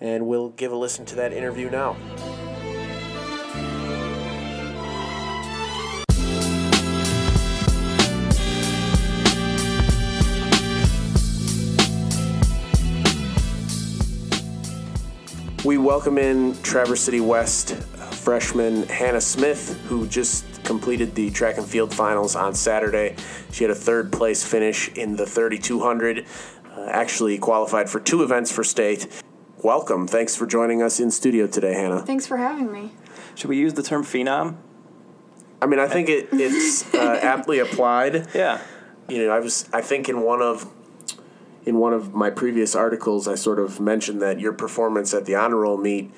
[0.00, 1.96] and we'll give a listen to that interview now.
[15.64, 17.74] We welcome in Traverse City West
[18.28, 23.16] freshman Hannah Smith, who just completed the track and field finals on Saturday.
[23.52, 26.26] She had a third place finish in the 3200,
[26.76, 29.22] uh, actually qualified for two events for state.
[29.62, 30.06] Welcome.
[30.06, 32.00] Thanks for joining us in studio today, Hannah.
[32.00, 32.92] Thanks for having me.
[33.34, 34.56] Should we use the term phenom?
[35.60, 38.28] I mean, I think it, it's uh, aptly applied.
[38.34, 38.60] Yeah.
[39.08, 40.72] you know, I was I think in one of
[41.66, 45.34] in one of my previous articles I sort of mentioned that your performance at the
[45.34, 46.12] honor roll meet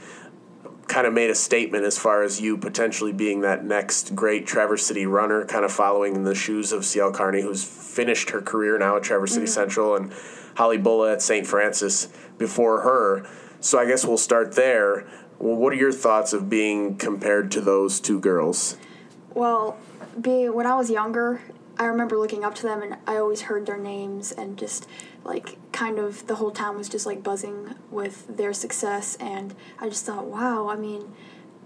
[0.86, 4.84] kind of made a statement as far as you potentially being that next great Traverse
[4.84, 8.76] City runner, kind of following in the shoes of CL Carney, who's finished her career
[8.76, 10.12] now at Traverse City Central, and
[10.57, 11.46] Holly Bullough at St.
[11.46, 13.26] Francis before her.
[13.61, 15.07] So I guess we'll start there.
[15.38, 18.76] Well, what are your thoughts of being compared to those two girls?
[19.34, 19.78] Well,
[20.20, 21.40] be when I was younger,
[21.78, 24.86] I remember looking up to them and I always heard their names and just
[25.24, 29.88] like kind of the whole town was just like buzzing with their success and I
[29.88, 31.14] just thought, wow, I mean,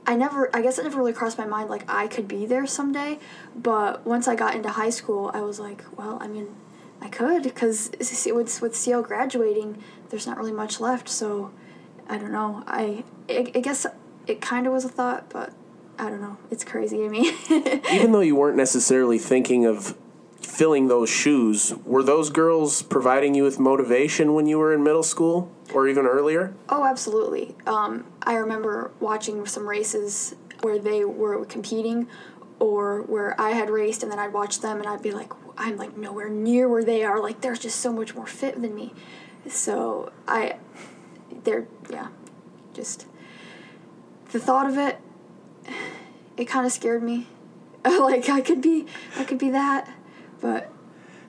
[0.07, 2.67] I never I guess it never really crossed my mind like I could be there
[2.67, 3.19] someday,
[3.57, 6.55] but once I got into high school, I was like, well, I mean,
[7.05, 7.91] I could because
[8.27, 11.53] with with CL graduating, there's not really much left, so
[12.09, 12.65] I don't know.
[12.67, 13.87] I I, I guess
[14.27, 15.53] it kind of was a thought, but
[15.99, 16.39] I don't know.
[16.51, 17.33] It's crazy to me.
[17.93, 19.97] even though you weren't necessarily thinking of
[20.41, 25.03] filling those shoes, were those girls providing you with motivation when you were in middle
[25.03, 26.55] school or even earlier?
[26.71, 27.55] oh, absolutely.
[27.67, 32.09] Um, I remember watching some races where they were competing
[32.59, 35.77] or where I had raced and then I'd watch them and I'd be like, I'm
[35.77, 37.21] like nowhere near where they are.
[37.21, 38.93] Like they're just so much more fit than me.
[39.49, 40.57] So I,
[41.45, 42.09] they're, yeah,
[42.73, 43.07] just
[44.33, 44.99] the thought of it,
[46.37, 47.27] it kind of scared me.
[47.85, 48.87] like I could be,
[49.17, 49.91] I could be that,
[50.41, 50.73] but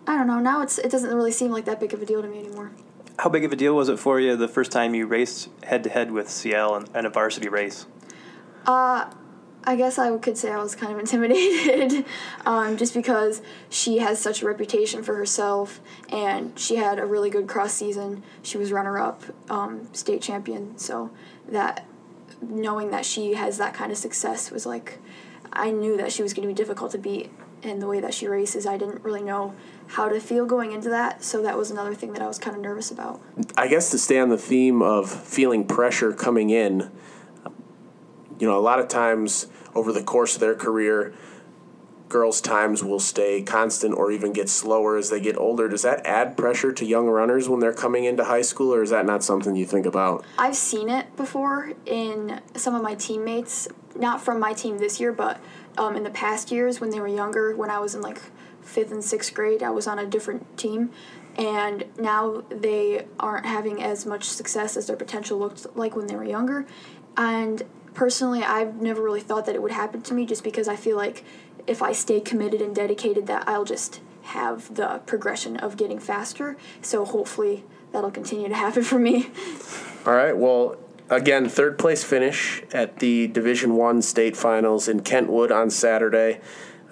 [0.07, 0.39] I don't know.
[0.39, 2.71] Now it's it doesn't really seem like that big of a deal to me anymore.
[3.19, 5.83] How big of a deal was it for you the first time you raced head
[5.85, 7.85] to head with CL in, in a varsity race?
[8.65, 9.09] Uh,
[9.67, 12.05] I guess I could say I was kind of intimidated,
[12.45, 17.29] um, just because she has such a reputation for herself, and she had a really
[17.29, 18.23] good cross season.
[18.43, 20.77] She was runner up, um, state champion.
[20.77, 21.11] So
[21.49, 21.85] that
[22.41, 24.99] knowing that she has that kind of success was like,
[25.51, 27.31] I knew that she was going to be difficult to beat.
[27.63, 29.55] And the way that she races, I didn't really know
[29.87, 31.23] how to feel going into that.
[31.23, 33.21] So that was another thing that I was kind of nervous about.
[33.57, 36.91] I guess to stay on the theme of feeling pressure coming in,
[38.39, 41.13] you know, a lot of times over the course of their career,
[42.07, 45.67] girls' times will stay constant or even get slower as they get older.
[45.67, 48.91] Does that add pressure to young runners when they're coming into high school, or is
[48.91, 50.23] that not something you think about?
[50.37, 55.11] I've seen it before in some of my teammates, not from my team this year,
[55.11, 55.39] but
[55.77, 58.21] um, in the past years when they were younger, when I was in like
[58.61, 60.91] fifth and sixth grade, I was on a different team.
[61.37, 66.15] and now they aren't having as much success as their potential looked like when they
[66.15, 66.65] were younger.
[67.17, 67.63] And
[67.95, 70.97] personally, I've never really thought that it would happen to me just because I feel
[70.97, 71.23] like
[71.65, 76.57] if I stay committed and dedicated, that I'll just have the progression of getting faster.
[76.81, 79.29] So hopefully that'll continue to happen for me.
[80.05, 80.37] All right.
[80.37, 80.77] Well,
[81.09, 86.41] again, third place finish at the Division One state finals in Kentwood on Saturday.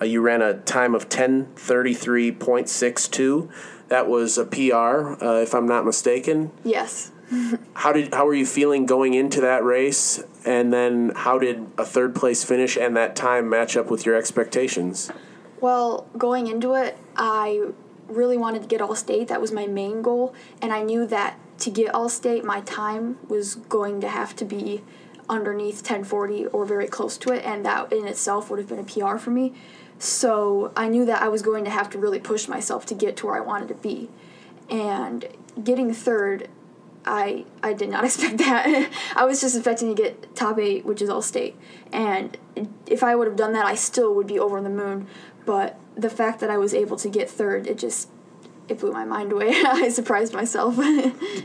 [0.01, 3.49] Uh, you ran a time of ten thirty three point six two.
[3.89, 6.51] That was a PR, uh, if I'm not mistaken.
[6.63, 7.11] yes.
[7.73, 11.85] How did how were you feeling going into that race, and then how did a
[11.85, 15.11] third place finish and that time match up with your expectations?
[15.59, 17.69] Well, going into it, I
[18.07, 19.29] really wanted to get all state.
[19.29, 23.17] That was my main goal, and I knew that to get all state, my time
[23.27, 24.83] was going to have to be
[25.29, 28.83] underneath 1040 or very close to it, and that in itself would have been a
[28.83, 29.53] PR for me.
[29.97, 33.15] So I knew that I was going to have to really push myself to get
[33.17, 34.09] to where I wanted to be.
[34.69, 35.25] And
[35.63, 36.49] getting third,
[37.05, 38.89] I I did not expect that.
[39.15, 41.55] I was just expecting to get top eight, which is all state.
[41.91, 42.37] And
[42.87, 45.07] if I would have done that, I still would be over the moon.
[45.45, 48.09] But the fact that I was able to get third, it just
[48.69, 49.51] it blew my mind away.
[49.51, 50.77] I surprised myself.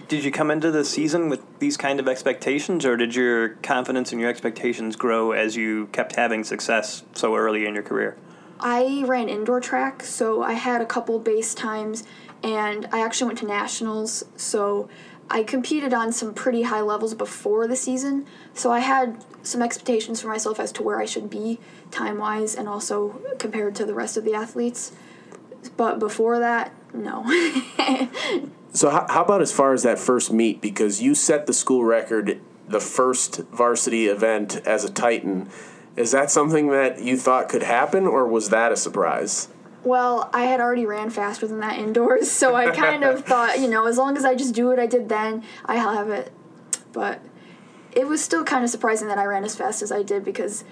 [0.09, 4.13] Did you come into the season with these kind of expectations, or did your confidence
[4.13, 8.17] and your expectations grow as you kept having success so early in your career?
[8.61, 12.03] I ran indoor track, so I had a couple base times,
[12.43, 14.25] and I actually went to nationals.
[14.37, 14.89] So
[15.31, 18.27] I competed on some pretty high levels before the season.
[18.55, 21.59] So I had some expectations for myself as to where I should be
[21.91, 24.93] time wise, and also compared to the rest of the athletes.
[25.77, 27.25] But before that, no.
[28.73, 30.61] So how, how about as far as that first meet?
[30.61, 35.49] Because you set the school record, the first varsity event as a Titan.
[35.97, 39.49] Is that something that you thought could happen, or was that a surprise?
[39.85, 43.69] Well, I had already ran faster than that indoors, so I kind of thought, you
[43.69, 46.33] know, as long as I just do what I did then, I'll have it.
[46.93, 47.21] But
[47.93, 50.65] it was still kind of surprising that I ran as fast as I did because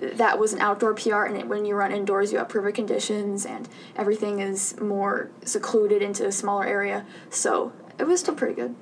[0.00, 3.46] that was an outdoor PR, and it, when you run indoors, you have perfect conditions,
[3.46, 7.06] and everything is more secluded into a smaller area.
[7.30, 8.74] So it was still pretty good.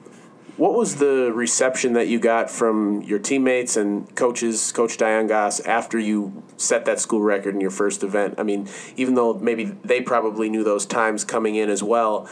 [0.56, 5.58] What was the reception that you got from your teammates and coaches, Coach Diane Goss,
[5.60, 8.36] after you set that school record in your first event?
[8.38, 12.28] I mean, even though maybe they probably knew those times coming in as well,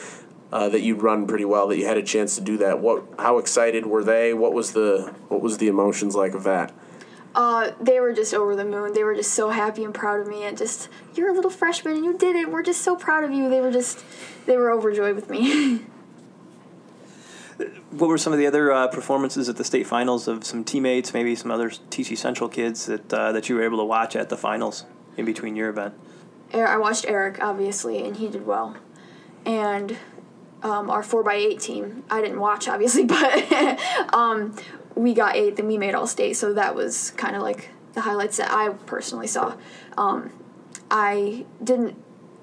[0.52, 2.78] uh, that you'd run pretty well, that you had a chance to do that.
[2.78, 3.02] What?
[3.18, 4.32] How excited were they?
[4.34, 6.72] What was the What was the emotions like of that?
[7.34, 8.92] Uh, they were just over the moon.
[8.92, 11.96] They were just so happy and proud of me, and just you're a little freshman
[11.96, 12.50] and you did it.
[12.50, 13.48] We're just so proud of you.
[13.48, 14.04] They were just,
[14.46, 15.80] they were overjoyed with me.
[17.90, 21.12] What were some of the other uh, performances at the state finals of some teammates,
[21.12, 24.28] maybe some other TC Central kids that uh, that you were able to watch at
[24.28, 24.84] the finals
[25.16, 25.94] in between your event?
[26.54, 28.76] Er- I watched Eric obviously, and he did well.
[29.44, 29.96] And
[30.62, 33.80] um, our four x eight team, I didn't watch obviously, but
[34.14, 34.56] um,
[34.94, 38.02] we got eighth and we made all state, so that was kind of like the
[38.02, 39.56] highlights that I personally saw.
[39.96, 40.32] Um,
[40.90, 41.96] I didn't.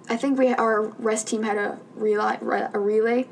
[0.10, 2.38] I think we our rest team had a relay.
[2.74, 3.28] A relay.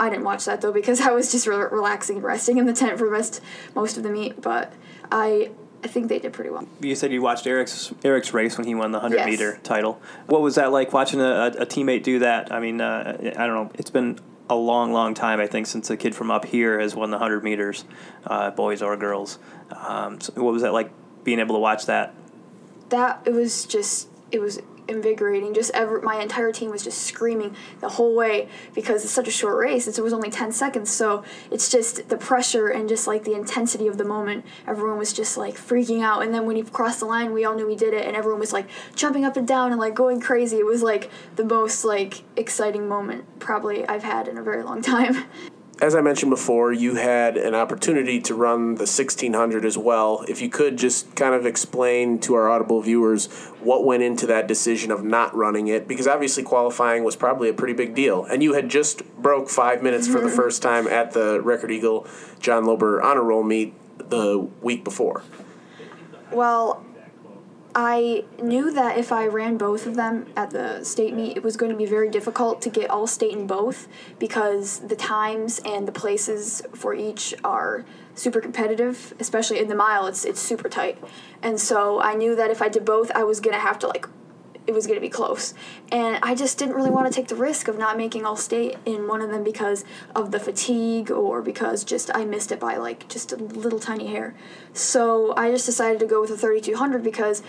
[0.00, 2.72] I didn't watch that though because I was just re- relaxing and resting in the
[2.72, 3.40] tent for most
[3.74, 4.40] most of the meet.
[4.40, 4.72] But
[5.10, 5.50] I
[5.84, 6.66] I think they did pretty well.
[6.80, 9.26] You said you watched Eric's Eric's race when he won the hundred Yes.
[9.26, 10.00] meter title.
[10.26, 12.52] What was that like watching a, a teammate do that?
[12.52, 13.70] I mean, uh, I don't know.
[13.74, 14.18] It's been
[14.50, 17.18] a long, long time I think since a kid from up here has won the
[17.18, 17.84] hundred meters,
[18.26, 19.38] uh, boys or girls.
[19.70, 20.90] Um, so what was that like
[21.24, 22.14] being able to watch that?
[22.88, 25.54] that it was just it was invigorating.
[25.54, 29.30] Just ever my entire team was just screaming the whole way because it's such a
[29.30, 30.90] short race it was only 10 seconds.
[30.90, 34.44] So it's just the pressure and just like the intensity of the moment.
[34.66, 36.22] Everyone was just like freaking out.
[36.22, 38.40] And then when he crossed the line we all knew we did it and everyone
[38.40, 40.56] was like jumping up and down and like going crazy.
[40.56, 44.82] It was like the most like exciting moment probably i've had in a very long
[44.82, 45.24] time
[45.80, 50.24] As I mentioned before, you had an opportunity to run the 1600 as well.
[50.28, 53.28] If you could just kind of explain to our Audible viewers
[53.60, 57.52] what went into that decision of not running it, because obviously qualifying was probably a
[57.52, 58.24] pretty big deal.
[58.24, 60.36] And you had just broke five minutes for the mm-hmm.
[60.36, 62.08] first time at the Record Eagle
[62.40, 65.22] John Lober honor roll meet the week before.
[66.32, 66.84] Well,
[67.74, 71.56] I knew that if I ran both of them at the state meet, it was
[71.56, 73.88] going to be very difficult to get all state in both
[74.18, 80.06] because the times and the places for each are super competitive, especially in the mile.
[80.06, 80.98] It's it's super tight,
[81.42, 84.08] and so I knew that if I did both, I was gonna have to like.
[84.68, 85.54] It was going to be close.
[85.90, 88.76] And I just didn't really want to take the risk of not making all state
[88.84, 92.76] in one of them because of the fatigue or because just I missed it by
[92.76, 94.36] like just a little tiny hair.
[94.72, 97.42] So I just decided to go with a 3200 because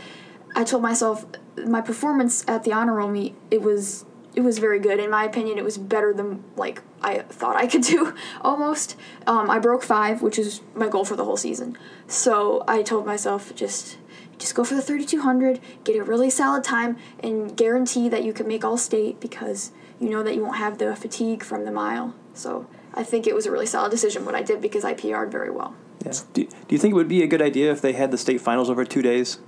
[0.55, 1.25] I told myself
[1.67, 4.05] my performance at the honor roll meet it was
[4.35, 5.57] it was very good in my opinion.
[5.57, 8.95] It was better than like I thought I could do almost.
[9.27, 11.77] Um, I broke five, which is my goal for the whole season.
[12.07, 13.97] So I told myself just
[14.39, 18.47] just go for the 3200, get a really solid time, and guarantee that you can
[18.47, 22.15] make all state because you know that you won't have the fatigue from the mile.
[22.33, 25.31] So I think it was a really solid decision what I did because I PR'd
[25.31, 25.75] very well.
[26.05, 26.13] Yeah.
[26.33, 28.39] Do, do you think it would be a good idea if they had the state
[28.39, 29.39] finals over two days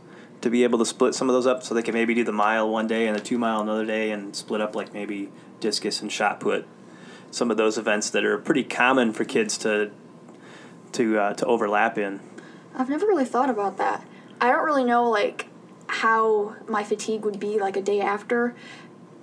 [0.42, 2.34] to be able to split some of those up so they could maybe do the
[2.34, 5.30] mile one day and the two mile another day and split up like maybe
[5.62, 6.68] discus and shot put?
[7.30, 9.92] Some of those events that are pretty common for kids to
[10.92, 12.20] to uh, to overlap in.
[12.76, 14.06] I've never really thought about that.
[14.42, 15.46] I don't really know like
[15.86, 18.56] how my fatigue would be like a day after.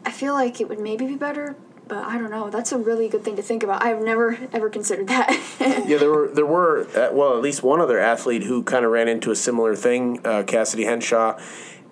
[0.07, 1.57] I feel like it would maybe be better,
[1.89, 2.51] but I don't know.
[2.51, 3.83] That's a really good thing to think about.
[3.83, 5.37] I've never ever considered that.
[5.89, 8.91] Yeah, there were there were uh, well at least one other athlete who kind of
[8.91, 10.21] ran into a similar thing.
[10.25, 11.39] Uh, Cassidy Henshaw.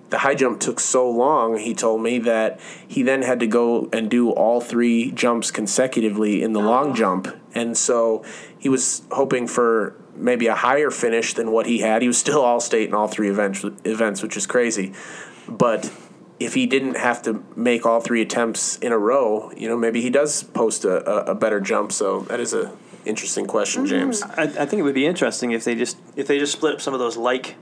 [0.08, 1.56] The high jump took so long.
[1.56, 6.44] He told me that he then had to go and do all three jumps consecutively
[6.44, 8.24] in the long jump, and so
[8.56, 12.02] he was hoping for maybe a higher finish than what he had.
[12.02, 14.92] He was still all state in all three events, events, which is crazy.
[15.48, 15.90] But
[16.38, 20.00] if he didn't have to make all three attempts in a row, you know, maybe
[20.00, 21.92] he does post a, a, a better jump.
[21.92, 23.90] So that is a interesting question, mm-hmm.
[23.90, 24.22] James.
[24.22, 26.80] I, I think it would be interesting if they just if they just split up
[26.80, 27.56] some of those like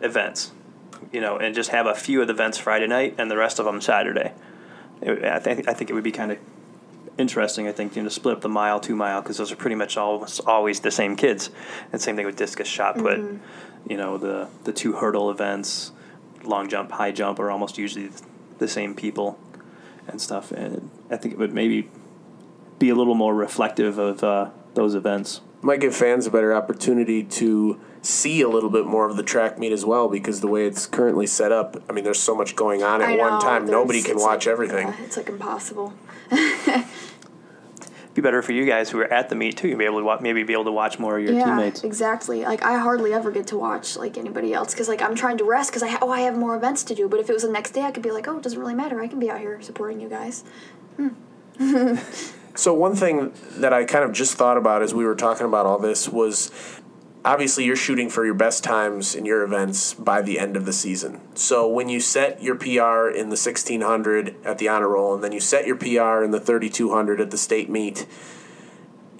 [0.00, 0.52] events,
[1.12, 3.58] you know, and just have a few of the events Friday night and the rest
[3.58, 4.32] of them Saturday.
[5.00, 6.38] It, I think I think it would be kind of
[7.18, 7.68] interesting.
[7.68, 9.76] I think you know to split up the mile, two mile, because those are pretty
[9.76, 11.50] much almost always the same kids.
[11.92, 13.18] And same thing with discus, shot put.
[13.88, 15.92] You know the the two hurdle events,
[16.42, 18.10] long jump, high jump are almost usually
[18.58, 19.38] the same people
[20.06, 20.52] and stuff.
[20.52, 21.90] And I think it would maybe
[22.78, 25.40] be a little more reflective of uh, those events.
[25.62, 29.58] Might give fans a better opportunity to see a little bit more of the track
[29.58, 32.54] meet as well because the way it's currently set up, I mean, there's so much
[32.54, 33.66] going on at I one time.
[33.66, 34.88] Nobody can watch like- everything.
[34.88, 35.94] yeah, it's like impossible.
[38.14, 39.68] Be better for you guys who are at the meet too.
[39.68, 41.82] You'll be able to wa- maybe be able to watch more of your yeah, teammates.
[41.82, 42.44] exactly.
[42.44, 45.44] Like I hardly ever get to watch like anybody else because like I'm trying to
[45.44, 47.08] rest because I ha- oh I have more events to do.
[47.08, 48.74] But if it was the next day, I could be like, oh, it doesn't really
[48.74, 49.00] matter.
[49.00, 50.44] I can be out here supporting you guys.
[50.96, 51.96] Hmm.
[52.56, 55.66] So one thing that I kind of just thought about as we were talking about
[55.66, 56.52] all this was
[57.24, 60.72] obviously you're shooting for your best times in your events by the end of the
[60.72, 61.20] season.
[61.34, 65.32] So when you set your PR in the 1600 at the honor roll and then
[65.32, 68.06] you set your PR in the 3200 at the state meet,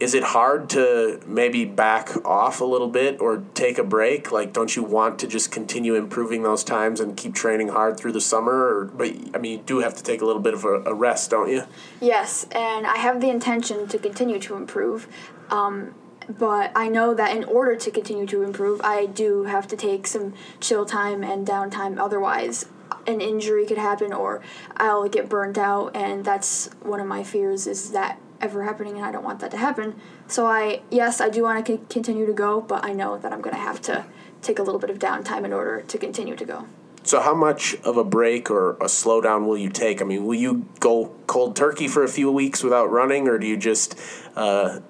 [0.01, 4.33] is it hard to maybe back off a little bit or take a break?
[4.33, 8.13] Like, don't you want to just continue improving those times and keep training hard through
[8.13, 8.53] the summer?
[8.53, 10.93] Or, but I mean, you do have to take a little bit of a, a
[10.95, 11.63] rest, don't you?
[12.01, 15.07] Yes, and I have the intention to continue to improve.
[15.49, 15.95] Um,
[16.29, 20.07] but I know that in order to continue to improve, I do have to take
[20.07, 21.99] some chill time and downtime.
[21.99, 22.67] Otherwise,
[23.07, 24.41] an injury could happen or
[24.77, 29.05] I'll get burnt out, and that's one of my fears is that ever happening, and
[29.05, 29.95] I don't want that to happen.
[30.27, 33.41] So I, yes, I do want to continue to go, but I know that I'm
[33.41, 34.05] going to have to
[34.43, 36.67] take a little bit of downtime in order to continue to go.
[37.03, 40.01] So, how much of a break or a slowdown will you take?
[40.01, 43.47] I mean, will you go cold turkey for a few weeks without running, or do
[43.47, 43.99] you just
[44.37, 44.81] uh,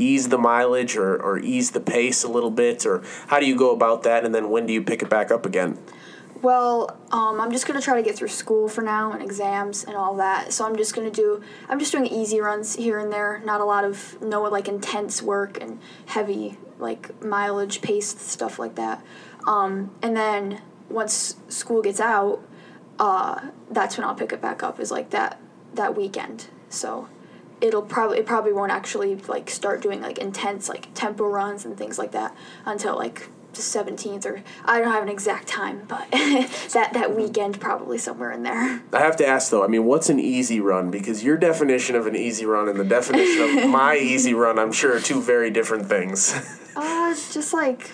[0.00, 2.86] ease the mileage or, or ease the pace a little bit?
[2.86, 4.24] Or how do you go about that?
[4.24, 5.78] And then when do you pick it back up again?
[6.42, 9.94] Well, um, I'm just gonna try to get through school for now and exams and
[9.94, 10.54] all that.
[10.54, 11.42] So I'm just gonna do.
[11.68, 13.42] I'm just doing easy runs here and there.
[13.44, 18.76] Not a lot of no like intense work and heavy like mileage pace stuff like
[18.76, 19.04] that.
[19.46, 22.42] Um, and then once school gets out,
[22.98, 24.80] uh, that's when I'll pick it back up.
[24.80, 25.38] Is like that
[25.74, 26.46] that weekend.
[26.70, 27.08] So
[27.60, 31.76] it'll probably it probably won't actually like start doing like intense like tempo runs and
[31.76, 32.34] things like that
[32.64, 37.60] until like the 17th or I don't have an exact time but that that weekend
[37.60, 40.90] probably somewhere in there I have to ask though, I mean, what's an easy run?
[40.90, 44.72] Because your definition of an easy run and the definition of my easy run, I'm
[44.72, 46.32] sure, are two very different things.
[46.76, 47.92] uh just like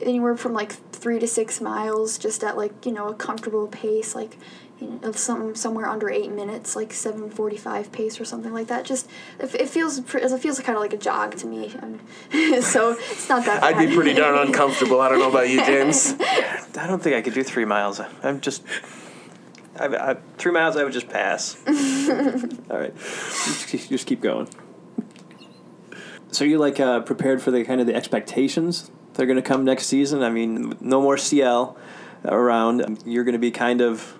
[0.00, 4.14] anywhere from like 3 to 6 miles just at like you know a comfortable pace
[4.14, 4.36] like
[4.80, 8.84] you know, some somewhere under eight minutes, like seven forty-five pace or something like that.
[8.84, 9.08] Just
[9.38, 12.00] it, it feels it feels kind of like a jog to me, and
[12.64, 13.62] so it's not that.
[13.62, 15.00] I'd be pretty darn uncomfortable.
[15.00, 16.14] I don't know about you, James.
[16.20, 18.00] I don't think I could do three miles.
[18.22, 18.62] I'm just.
[19.78, 21.56] I, I, three miles, I would just pass.
[21.66, 24.48] All right, just, just keep going.
[26.32, 29.42] So you like uh, prepared for the kind of the expectations that are going to
[29.42, 30.22] come next season?
[30.22, 31.76] I mean, no more CL
[32.24, 33.02] around.
[33.04, 34.18] You're going to be kind of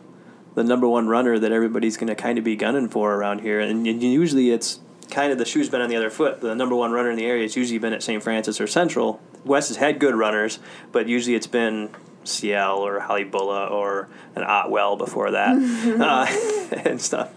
[0.55, 3.61] the number one runner that everybody's going to kind of be gunning for around here,
[3.61, 4.80] and, and usually it's
[5.11, 6.40] kind of the shoe's been on the other foot.
[6.40, 8.22] The number one runner in the area has usually been at St.
[8.22, 9.20] Francis or Central.
[9.44, 10.59] West has had good runners,
[10.92, 11.90] but usually it's been
[12.24, 15.57] Ciel or Holly Bullough or an Otwell before that
[16.01, 17.32] uh, and stuff.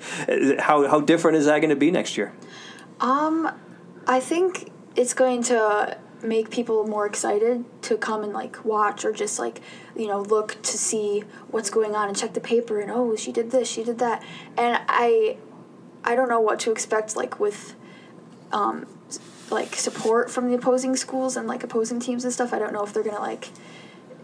[0.59, 2.33] How, how different is that going to be next year?
[2.99, 3.49] Um,
[4.07, 9.11] I think it's going to make people more excited to come and like watch or
[9.11, 9.61] just like
[9.95, 13.31] you know look to see what's going on and check the paper and oh she
[13.31, 14.23] did this she did that.
[14.57, 15.37] And I
[16.03, 17.75] I don't know what to expect like with
[18.51, 18.87] um
[19.49, 22.53] like support from the opposing schools and like opposing teams and stuff.
[22.53, 23.49] I don't know if they're gonna like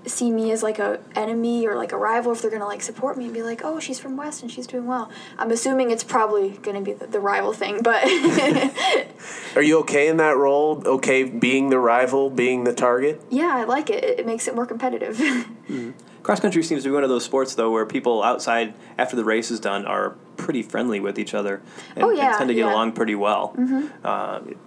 [0.05, 3.17] see me as like a enemy or like a rival if they're gonna like support
[3.17, 6.03] me and be like oh she's from west and she's doing well i'm assuming it's
[6.03, 8.01] probably gonna be the, the rival thing but
[9.55, 10.81] Are you okay in that role?
[10.85, 13.21] Okay, being the rival, being the target?
[13.29, 15.19] yeah i like it it, it makes it more competitive
[16.23, 19.23] Cross country seems to be one of those sports though where people outside after the
[19.23, 21.61] race is done are pretty friendly with each other
[21.95, 22.73] and, Oh, and tend to get yeah.
[22.73, 23.55] along pretty well.
[24.03, 24.57] Uh, it-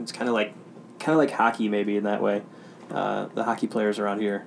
[0.00, 0.52] it's kind of like
[0.98, 2.42] kind of like hockey maybe in that way.
[2.90, 4.44] Uh, the hockey players around here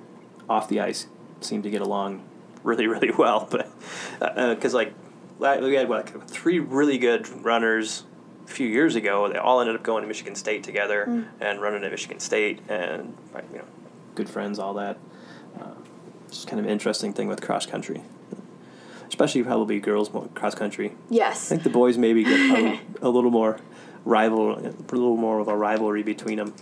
[0.50, 1.06] off the ice
[1.40, 2.22] seem to get along
[2.62, 3.70] really really well, but
[4.18, 4.92] because like
[5.38, 8.04] we had what like, three really good runners
[8.46, 9.28] a few years ago.
[9.32, 13.16] They all ended up going to Michigan State together and running at Michigan State and
[13.52, 13.64] you know
[14.14, 14.98] good friends all that.
[15.58, 15.66] Uh,
[16.28, 18.02] just kind of an interesting thing with cross country,
[19.08, 20.92] especially probably girls cross country.
[21.08, 23.58] Yes, I think the boys maybe get a, a little more
[24.04, 26.54] rival, a little more of a rivalry between them.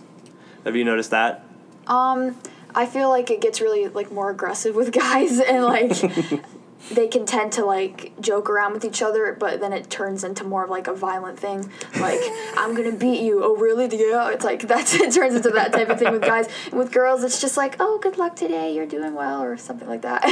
[0.63, 1.43] Have you noticed that?
[1.87, 2.37] um
[2.75, 5.91] i feel like it gets really like more aggressive with guys and like
[6.91, 10.43] they can tend to like joke around with each other but then it turns into
[10.43, 11.69] more of like a violent thing.
[11.99, 12.21] Like
[12.55, 13.43] i'm gonna beat you.
[13.43, 13.85] Oh really?
[13.91, 16.47] Yeah it's like that's it turns into that type of thing with guys.
[16.71, 18.73] And with girls it's just like oh good luck today.
[18.73, 20.23] You're doing well or something like that.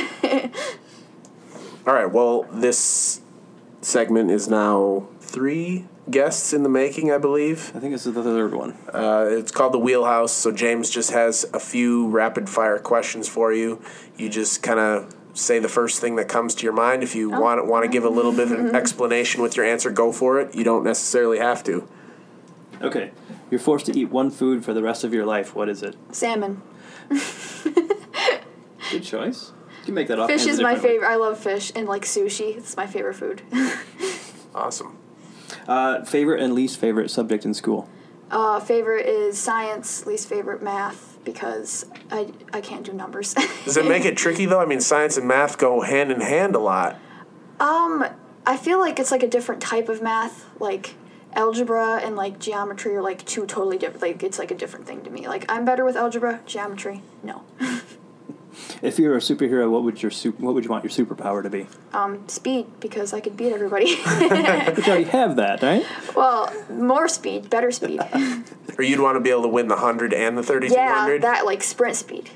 [1.87, 3.21] All right, well, this
[3.79, 7.71] segment is now three guests in the making, I believe.
[7.75, 8.77] I think this is the third one.
[8.93, 10.31] Uh, it's called the Wheelhouse.
[10.31, 13.81] So James just has a few rapid fire questions for you.
[14.17, 17.03] You just kind of say the first thing that comes to your mind.
[17.03, 19.89] If you want want to give a little bit of an explanation with your answer,
[19.91, 20.55] go for it.
[20.55, 21.87] You don't necessarily have to.
[22.81, 23.11] Okay,
[23.49, 25.55] you're forced to eat one food for the rest of your life.
[25.55, 25.95] What is it?
[26.11, 26.61] salmon
[28.91, 29.51] Good choice.
[29.79, 30.29] You can make that up.
[30.29, 33.41] fish is my favorite i love fish and like sushi it's my favorite food
[34.53, 34.97] Awesome.
[35.67, 37.89] Uh, favorite and least favorite subject in school.
[38.31, 43.33] uh, favorite is science least favorite math because i, I can't do numbers
[43.65, 44.61] Does it make it tricky though?
[44.61, 46.97] I mean, science and math go hand in hand a lot.
[47.59, 48.05] Um,
[48.45, 50.45] I feel like it's like a different type of math.
[50.59, 50.95] Like
[51.33, 54.01] algebra and like geometry are like two totally different.
[54.01, 55.27] Like it's like a different thing to me.
[55.27, 57.43] Like I'm better with algebra, geometry, no.
[58.81, 61.49] If you're a superhero, what would your sup- what would you want your superpower to
[61.49, 61.67] be?
[61.93, 63.95] Um, speed because I could beat everybody.
[64.05, 65.85] But you already have that, right?
[66.15, 68.01] well, more speed, better speed.
[68.77, 71.21] Or you'd want to be able to win the hundred and the thirty-two yeah, hundred.
[71.23, 72.29] that like sprint speed.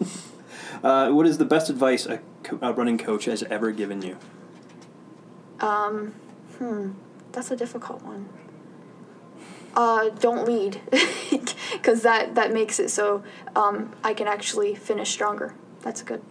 [0.84, 4.16] Uh, what is the best advice a, co- a running coach has ever given you?
[6.58, 6.90] Hmm,
[7.32, 8.28] that's a difficult one.
[9.76, 10.80] Uh, don't lead,
[11.72, 13.22] because that that makes it so
[13.54, 15.54] um, I can actually finish stronger.
[15.82, 16.22] That's good.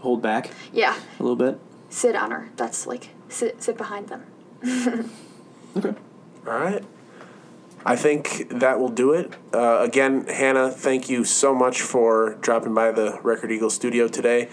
[0.00, 1.58] Hold back Yeah, a little bit.
[1.88, 2.48] sit on her.
[2.56, 4.24] That's like sit sit behind them.
[5.76, 5.94] Okay.
[6.46, 6.82] All right.
[7.84, 9.34] I think that will do it.
[9.54, 14.48] Uh, again, Hannah, thank you so much for dropping by the Record Eagle studio today.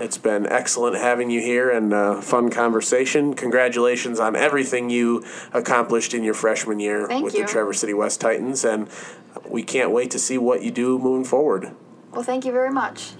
[0.00, 3.34] It's been excellent having you here and uh, fun conversation.
[3.34, 5.22] Congratulations on everything you
[5.52, 7.42] accomplished in your freshman year Thank with you.
[7.42, 8.88] the Traverse City West Titans, and
[9.46, 11.72] we can't wait to see what you do moving forward.
[12.12, 13.12] Well, thank you very much.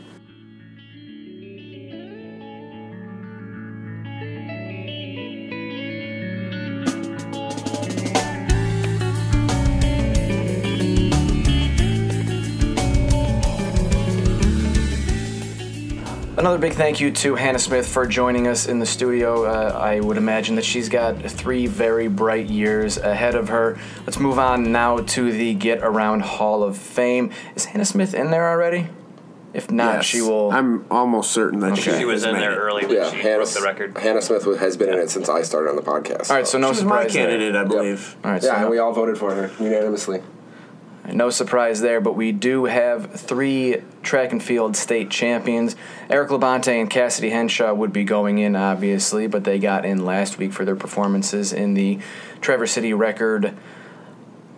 [16.41, 19.45] Another big thank you to Hannah Smith for joining us in the studio.
[19.45, 23.78] Uh, I would imagine that she's got three very bright years ahead of her.
[24.07, 27.30] Let's move on now to the Get Around Hall of Fame.
[27.57, 28.86] Is Hannah Smith in there already?
[29.53, 30.05] If not, Yes.
[30.07, 30.51] she will.
[30.51, 31.99] I'm almost certain that Okay.
[31.99, 32.57] She was in there it.
[32.57, 33.99] early when Yeah, she Hannah, broke the record.
[33.99, 36.30] Hannah Smith has been in it since I started on the podcast.
[36.30, 37.12] all right, so no She was my surprise.
[37.12, 37.26] there.
[37.26, 38.16] candidate, I believe.
[38.24, 40.22] All right, so yeah, no- and we all voted for her unanimously.
[41.12, 45.74] No surprise there, but we do have three track and field state champions.
[46.09, 50.38] Eric Labonte and Cassidy Henshaw would be going in, obviously, but they got in last
[50.38, 51.98] week for their performances in the
[52.40, 53.55] Traverse City Record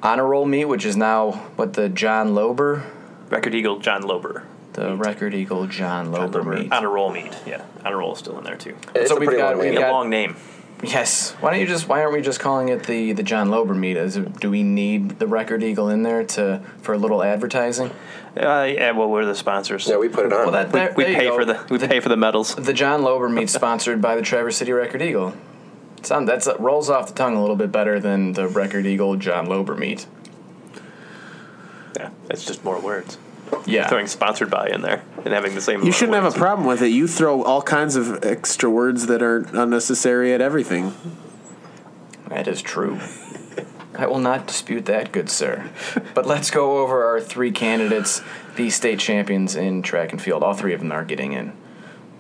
[0.02, 2.84] Honor Roll meet, which is now what the John Lober,
[3.30, 4.42] Record Eagle John Lober.
[4.74, 6.72] the Record Eagle John Lober meet.
[6.72, 7.32] On a roll meet.
[7.46, 7.62] Yeah.
[7.84, 8.76] Honor roll is still in there too.
[8.94, 9.82] It's So a we've pretty got- long we've name.
[9.84, 10.36] A long name.
[10.82, 11.30] Yes.
[11.34, 11.88] Why don't you just?
[11.88, 13.96] Why aren't we just calling it the the John Lober meet?
[13.96, 17.90] Is it, do we need the record eagle in there to for a little advertising?
[18.36, 19.86] Uh, yeah, well, we're the sponsors.
[19.86, 20.50] Yeah, we put it on.
[20.50, 22.56] Well, that, we, there, we there pay for the we pay for the medals.
[22.56, 25.34] The John Lober meet sponsored by the Traverse City Record Eagle.
[26.02, 29.46] Sound that's rolls off the tongue a little bit better than the Record Eagle John
[29.46, 30.06] Lober meet.
[31.96, 33.18] Yeah, it's just more words.
[33.66, 33.88] Yeah.
[33.88, 35.84] Throwing sponsored by in there and having the same.
[35.84, 36.88] You shouldn't have a problem with it.
[36.88, 40.94] You throw all kinds of extra words that are unnecessary at everything.
[42.28, 42.98] That is true.
[43.94, 45.70] I will not dispute that, good sir.
[46.14, 48.22] But let's go over our three candidates,
[48.56, 50.42] the state champions in track and field.
[50.42, 51.52] All three of them are getting in.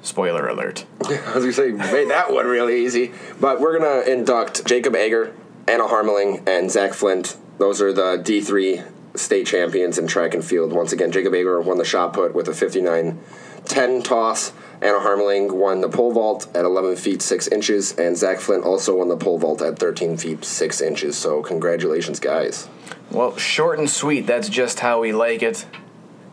[0.02, 0.84] Spoiler alert.
[1.04, 4.94] I was gonna say you made that one really easy, but we're gonna induct Jacob
[4.94, 5.34] Ager,
[5.66, 7.36] Anna Harmeling, and Zach Flint.
[7.58, 8.82] Those are the D three
[9.14, 10.72] state champions in track and field.
[10.72, 14.52] Once again, Jacob Ager won the shot put with a 59-10 toss.
[14.80, 18.96] Anna Harmeling won the pole vault at 11 feet 6 inches, and Zach Flint also
[18.96, 21.16] won the pole vault at 13 feet 6 inches.
[21.16, 22.68] So, congratulations, guys.
[23.10, 25.66] Well, short and sweet, that's just how we like it.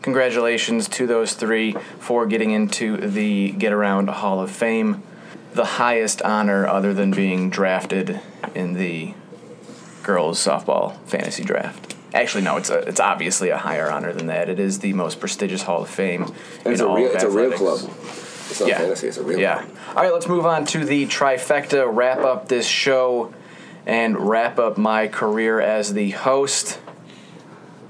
[0.02, 5.02] Congratulations to those three for getting into the Get Around Hall of Fame.
[5.52, 8.20] The highest honor other than being drafted
[8.54, 9.14] in the
[10.02, 11.94] girls softball fantasy draft.
[12.12, 14.48] Actually, no, it's a, it's obviously a higher honor than that.
[14.48, 16.32] It is the most prestigious Hall of Fame
[16.64, 17.78] It's in a all real, of it's a real club.
[17.78, 19.62] It's not fantasy, it's a real yeah.
[19.62, 19.76] club.
[19.88, 23.32] All right, let's move on to the trifecta, wrap up this show,
[23.86, 26.80] and wrap up my career as the host.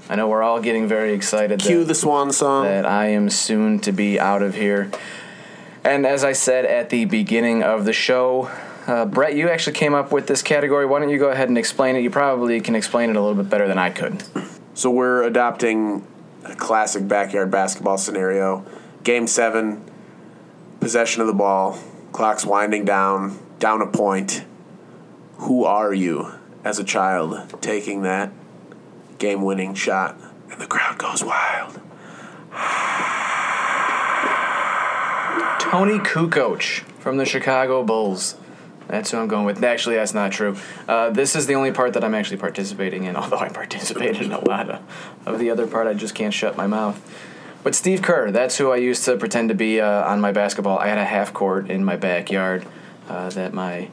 [0.07, 2.65] I know we're all getting very excited Cue that, the swan song.
[2.65, 4.91] that I am soon to be out of here.
[5.83, 8.51] And as I said at the beginning of the show,
[8.87, 10.85] uh, Brett, you actually came up with this category.
[10.85, 12.01] Why don't you go ahead and explain it?
[12.01, 14.23] You probably can explain it a little bit better than I could.
[14.73, 16.05] So we're adopting
[16.43, 18.65] a classic backyard basketball scenario.
[19.03, 19.83] Game seven,
[20.79, 21.77] possession of the ball,
[22.11, 24.45] clock's winding down, down a point.
[25.37, 28.31] Who are you as a child taking that
[29.17, 30.17] game winning shot?
[30.51, 31.79] And the crowd goes wild.
[35.59, 38.35] Toni Kukoc from the Chicago Bulls.
[38.91, 39.63] That's who I'm going with.
[39.63, 40.57] Actually, that's not true.
[40.85, 44.33] Uh, this is the only part that I'm actually participating in, although I participated in
[44.33, 44.81] a lot of,
[45.25, 45.87] of the other part.
[45.87, 47.01] I just can't shut my mouth.
[47.63, 50.77] But Steve Kerr, that's who I used to pretend to be uh, on my basketball.
[50.77, 52.67] I had a half court in my backyard
[53.07, 53.87] uh, that my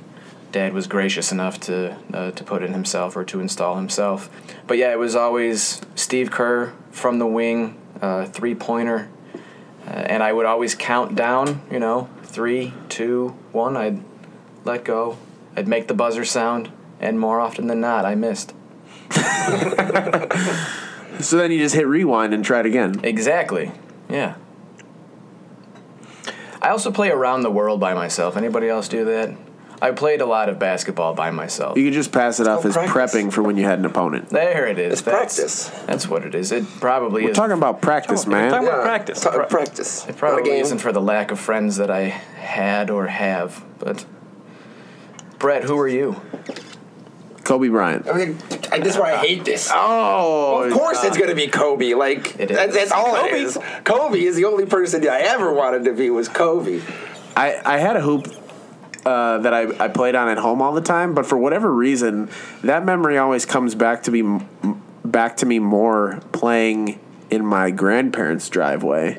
[0.51, 4.28] dad was gracious enough to uh, to put in himself or to install himself.
[4.66, 9.09] But yeah, it was always Steve Kerr from the wing, uh, three pointer,
[9.86, 11.62] uh, and I would always count down.
[11.70, 13.76] You know, three, two, one.
[13.76, 14.03] I'd
[14.68, 15.16] let go.
[15.56, 18.54] I'd make the buzzer sound, and more often than not, I missed.
[21.20, 23.00] So then you just hit rewind and try it again.
[23.02, 23.72] Exactly.
[24.08, 24.36] Yeah.
[26.62, 28.36] I also play around the world by myself.
[28.36, 29.36] Anybody else do that?
[29.82, 31.76] I played a lot of basketball by myself.
[31.76, 32.94] You could just pass it off as practice.
[33.14, 34.28] prepping for when you had an opponent.
[34.28, 34.92] There it is.
[34.92, 35.68] It's That's- practice.
[35.86, 36.52] That's what it is.
[36.52, 37.36] It probably We're is.
[37.36, 38.52] talking about practice, man.
[38.52, 39.20] talking about practice.
[39.20, 40.06] Ta- practice.
[40.08, 43.64] it probably isn't for the lack of friends that I had or have.
[43.80, 44.04] But
[45.39, 46.20] Brett, who are you?
[47.45, 48.09] Kobe Bryant.
[48.09, 48.39] I mean,
[48.82, 49.70] this is why I hate this.
[49.72, 51.95] Oh, Of course, it's gonna be Kobe.
[51.95, 53.28] Like It that's, that's all Kobe.
[53.28, 53.59] it is.
[53.84, 56.82] Kobe is the only person I ever wanted to be was Kobe.
[57.34, 58.26] I, I had a hoop
[59.07, 62.28] uh, that I, I played on at home all the time, but for whatever reason,
[62.62, 64.45] that memory always comes back to me
[65.05, 69.18] back to me more playing in my grandparents' driveway.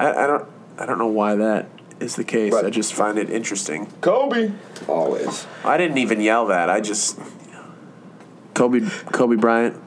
[0.00, 1.68] I, I don't I don't know why that
[2.00, 2.52] is the case.
[2.52, 3.86] But- I just find it interesting.
[4.00, 4.50] Kobe,
[4.88, 5.46] always.
[5.64, 6.70] I didn't even yell that.
[6.70, 7.18] I just
[8.54, 8.80] Kobe
[9.12, 9.80] Kobe Bryant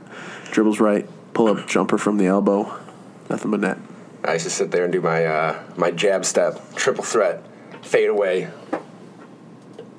[0.52, 2.78] dribbles right, pull up jumper from the elbow,
[3.30, 3.78] nothing but net.
[4.24, 7.44] I used to sit there and do my uh, my jab step, triple threat,
[7.82, 8.50] fade away.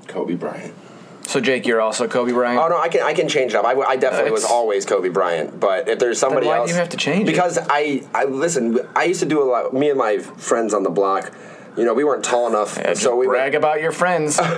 [0.07, 0.75] Kobe Bryant.
[1.23, 2.59] So Jake, you're also Kobe Bryant.
[2.59, 3.65] Oh no, I can I can change it up.
[3.67, 5.61] I, I definitely Uh, was always Kobe Bryant.
[5.61, 7.27] But if there's somebody why do else, you have to change it?
[7.27, 8.79] Because I I listen.
[8.97, 9.75] I used to do a lot.
[9.75, 11.33] Me and my friends on the block.
[11.79, 14.39] You know, we weren't tall enough, Yeah, just so we would, brag about your friends.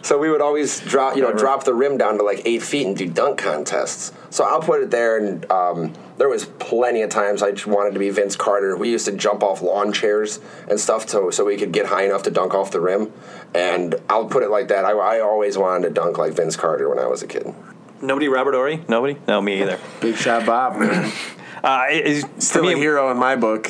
[0.00, 1.44] So we would always drop, you know, Whatever.
[1.44, 4.12] drop the rim down to like eight feet and do dunk contests.
[4.30, 7.92] So I'll put it there, and um, there was plenty of times I just wanted
[7.92, 8.74] to be Vince Carter.
[8.76, 10.40] We used to jump off lawn chairs
[10.70, 13.12] and stuff to, so we could get high enough to dunk off the rim.
[13.54, 14.86] And I'll put it like that.
[14.86, 17.52] I, I always wanted to dunk like Vince Carter when I was a kid.
[18.00, 18.82] Nobody Robert Horry?
[18.88, 19.18] Nobody?
[19.26, 19.78] No, me either.
[20.00, 21.12] Big shot Bob, man.
[21.62, 23.68] Uh, he's, Still for a hero in my book.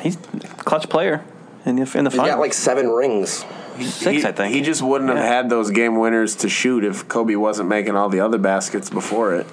[0.00, 1.22] He's a clutch player
[1.64, 3.44] in the, in the He got like seven rings.
[3.80, 4.54] six, he, I think.
[4.54, 8.08] He just wouldn't have had those game winners to shoot if Kobe wasn't making all
[8.08, 9.46] the other baskets before it.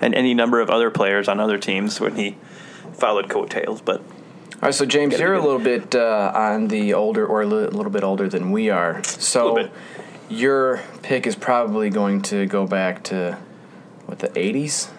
[0.00, 2.36] and any number of other players on other teams when he
[2.92, 3.80] followed coattails.
[3.80, 4.04] But All
[4.62, 7.90] right, so James, you're a little bit uh, on the older, or a li- little
[7.90, 9.02] bit older than we are.
[9.04, 9.72] So, Little bit.
[10.28, 13.38] your pick is probably going to go back to
[14.06, 14.90] what the '80s.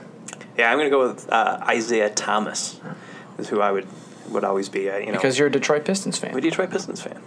[0.58, 2.80] Yeah, I'm gonna go with uh, Isiah Thomas.
[3.38, 3.88] Is who I would
[4.30, 4.90] would always be.
[4.90, 6.32] I, you know, Because you're a Detroit Pistons fan.
[6.32, 7.22] I'm a Detroit Pistons fan.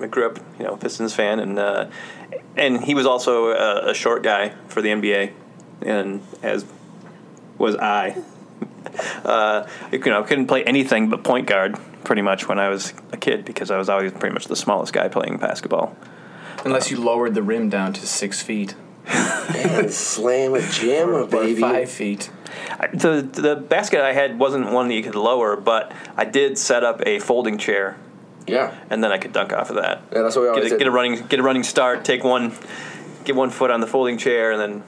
[0.00, 1.86] I grew up, you know, Pistons fan, and uh,
[2.56, 5.32] and he was also a, a short guy for the NBA,
[5.82, 6.64] and as
[7.58, 8.16] was I.
[9.24, 12.92] Uh, you know, I couldn't play anything but point guard pretty much when I was
[13.12, 15.96] a kid because I was always pretty much the smallest guy playing basketball.
[16.64, 18.74] Unless you lowered the rim down to six feet
[19.06, 21.60] And slam a jammer, or baby.
[21.60, 22.30] five feet.
[22.92, 26.84] The the basket I had wasn't one that you could lower, but I did set
[26.84, 27.96] up a folding chair,
[28.46, 28.72] Yeah.
[28.90, 30.02] and then I could dunk off of that.
[30.12, 30.78] Yeah, that's what we always Get a, did.
[30.80, 32.52] get a running get a running start, take one,
[33.24, 34.82] get one foot on the folding chair, and then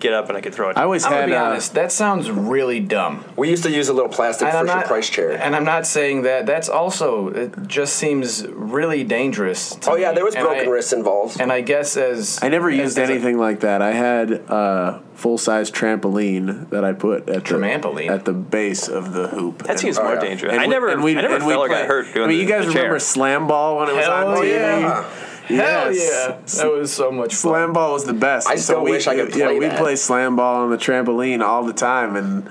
[0.00, 0.76] get up, and I could throw it.
[0.76, 1.26] I always I'm gonna had.
[1.28, 1.74] be uh, honest.
[1.74, 3.24] That sounds really dumb.
[3.36, 5.32] We used to use a little plastic And I'm Fisher not, Price chair.
[5.32, 6.46] and I'm not saying that.
[6.46, 9.74] That's also it just seems really dangerous.
[9.76, 10.14] to oh yeah, me.
[10.16, 11.40] there was And broken I- wrists involved.
[11.40, 13.82] And I guess as I never as- used as a- anything like that.
[13.82, 18.08] I had a full size trampoline that I put at the, Trampoline?
[18.10, 19.58] at the base of the hoop.
[19.58, 20.20] that And- seems Oh, more yeah.
[20.20, 20.52] dangerous.
[20.52, 22.26] and I we- never, and we- I never and we fell or got hurt doing
[22.26, 22.82] I mean, you guys the chair.
[22.82, 24.50] remember Slam Ball when it was Hell on TV?
[24.50, 25.04] yeah.
[25.46, 26.56] Hell Yes.
[26.56, 27.52] yeah, that was so much fun.
[27.52, 28.48] Slam ball was the best.
[28.48, 29.78] I still we, wish I could Yeah, play we'd that.
[29.78, 32.48] play slam ball on the trampoline all the time and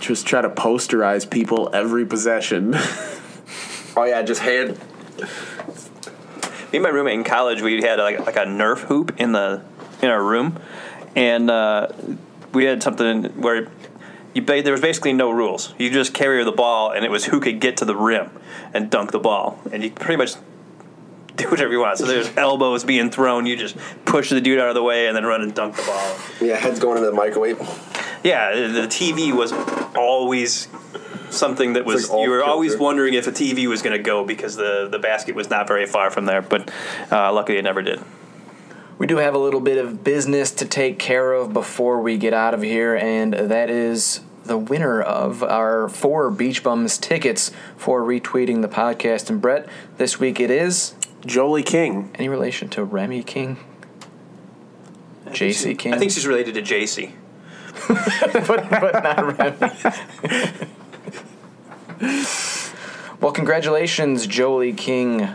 [0.00, 2.74] just try to posterize people every possession.
[3.96, 4.78] oh yeah, just hand.
[5.18, 9.62] Me and my roommate in college, we had like, like a Nerf hoop in the
[10.02, 10.58] in our room,
[11.14, 11.88] and uh,
[12.52, 13.68] we had something where
[14.34, 15.74] you ba- there was basically no rules.
[15.78, 18.30] You just carry the ball, and it was who could get to the rim
[18.74, 20.34] and dunk the ball, and you pretty much
[21.36, 21.98] do whatever you want.
[21.98, 25.16] So there's elbows being thrown, you just push the dude out of the way, and
[25.16, 26.16] then run and dunk the ball.
[26.40, 27.58] Yeah, heads going into the microwave.
[28.24, 29.52] Yeah, the TV was
[29.96, 30.68] always
[31.30, 32.84] something that was like you were always kilter.
[32.84, 35.86] wondering if a TV was going to go because the the basket was not very
[35.86, 36.70] far from there, but
[37.10, 38.00] uh, luckily it never did.
[38.98, 42.32] We do have a little bit of business to take care of before we get
[42.32, 48.02] out of here, and that is the winner of our four Beach Bums tickets for
[48.02, 49.28] retweeting the podcast.
[49.28, 49.68] And Brett,
[49.98, 50.94] this week it is
[51.26, 52.10] Jolie King.
[52.14, 53.58] any relation to Remy King?
[55.26, 55.92] JC King?
[55.92, 57.12] I think she's related to JC.
[58.46, 59.72] but, but not Remy.
[63.20, 65.34] well, congratulations, Jolie King.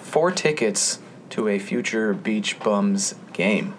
[0.00, 0.98] Four tickets
[1.30, 3.74] to a future Beach Bums game.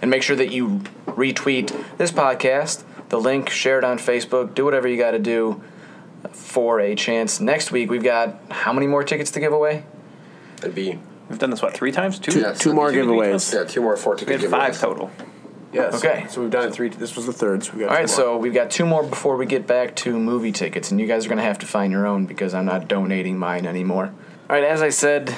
[0.00, 4.64] And make sure that you retweet this podcast, the link, share it on Facebook, do
[4.64, 5.62] whatever you got to do
[6.32, 7.40] for a chance.
[7.40, 9.84] Next week, we've got how many more tickets to give away?
[10.64, 12.18] That'd be We've done this what three times?
[12.18, 12.32] Two.
[12.32, 13.52] Two, Yes, two more giveaways.
[13.52, 15.10] yeah, two more four We ticket had five total.
[15.72, 15.94] Yes.
[15.94, 16.26] Okay.
[16.28, 16.88] So we've done it three.
[16.90, 17.64] This was the third.
[17.64, 17.88] So we got.
[17.88, 18.16] All two right, more.
[18.16, 21.24] so we've got two more before we get back to movie tickets, and you guys
[21.26, 24.06] are going to have to find your own because I'm not donating mine anymore.
[24.48, 25.34] All right, as I said,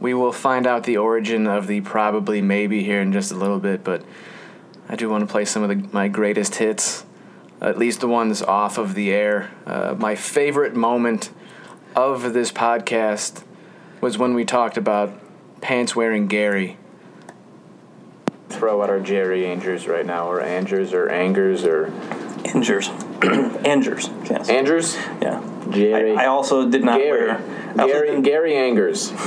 [0.00, 3.58] we will find out the origin of the probably maybe here in just a little
[3.58, 4.04] bit, but
[4.88, 7.04] I do want to play some of the, my greatest hits,
[7.60, 9.50] at least the ones off of the air.
[9.66, 11.30] Uh, my favorite moment
[11.94, 13.42] of this podcast
[14.06, 15.12] was when we talked about
[15.60, 16.76] pants wearing Gary.
[18.48, 21.86] Throw out our Jerry Angers right now, or Angers, or Angers, or
[22.44, 22.88] Angers.
[23.66, 24.08] Angers.
[24.30, 24.48] Yes.
[24.48, 24.94] Andrews?
[25.20, 25.42] yeah.
[25.72, 26.14] Jerry.
[26.14, 27.26] I, I also did not Gary.
[27.26, 27.38] wear.
[27.76, 29.10] I also, Gary, did, Gary Angers.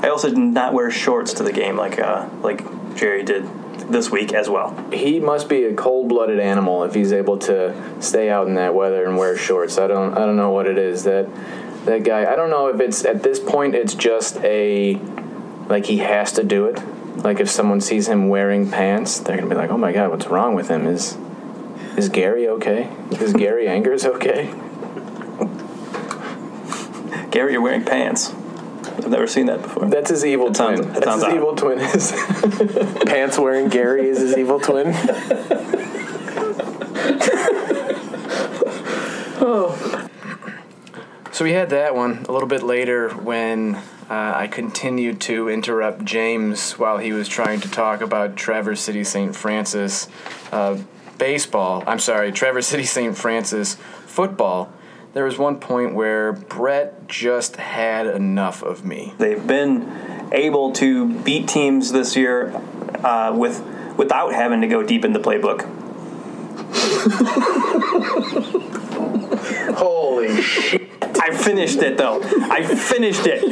[0.00, 2.62] I also did not wear shorts to the game like uh, like
[2.94, 3.44] Jerry did
[3.90, 4.88] this week as well.
[4.92, 9.04] He must be a cold-blooded animal if he's able to stay out in that weather
[9.04, 9.78] and wear shorts.
[9.78, 11.26] I don't I don't know what it is that
[11.84, 12.30] that guy.
[12.30, 14.94] I don't know if it's at this point it's just a
[15.68, 16.78] like he has to do it.
[17.18, 20.26] Like if someone sees him wearing pants, they're gonna be like, "Oh my God, what's
[20.26, 20.86] wrong with him?
[20.86, 21.16] Is
[21.96, 22.90] is Gary okay?
[23.20, 24.52] Is Gary Angers okay?"
[27.30, 28.30] Gary, you're wearing pants.
[28.30, 29.86] I've never seen that before.
[29.86, 30.92] That's his evil That sounds- twin.
[30.94, 31.34] that That's his odd.
[31.34, 31.78] evil twin.
[31.78, 32.12] Is
[33.06, 34.94] pants wearing Gary is his evil twin.
[39.40, 40.07] Oh.
[41.38, 46.04] So we had that one a little bit later when uh, I continued to interrupt
[46.04, 49.36] James while he was trying to talk about Traverse City St.
[49.36, 50.08] Francis
[50.50, 50.78] uh,
[51.16, 51.84] baseball.
[51.86, 53.16] I'm sorry, Traverse City St.
[53.16, 54.72] Francis football.
[55.14, 59.14] There was one point where Brett just had enough of me.
[59.18, 62.48] They've been able to beat teams this year
[63.04, 63.64] uh, with
[63.96, 65.62] without having to go deep in the playbook.
[69.76, 70.97] Holy shit.
[71.28, 72.22] I finished it though.
[72.22, 73.42] I finished it.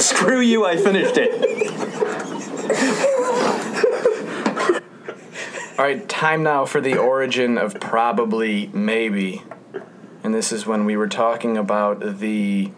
[0.00, 0.66] Screw you!
[0.66, 1.30] I finished it.
[5.78, 9.42] All right, time now for the origin of probably maybe.
[10.24, 12.72] And this is when we were talking about the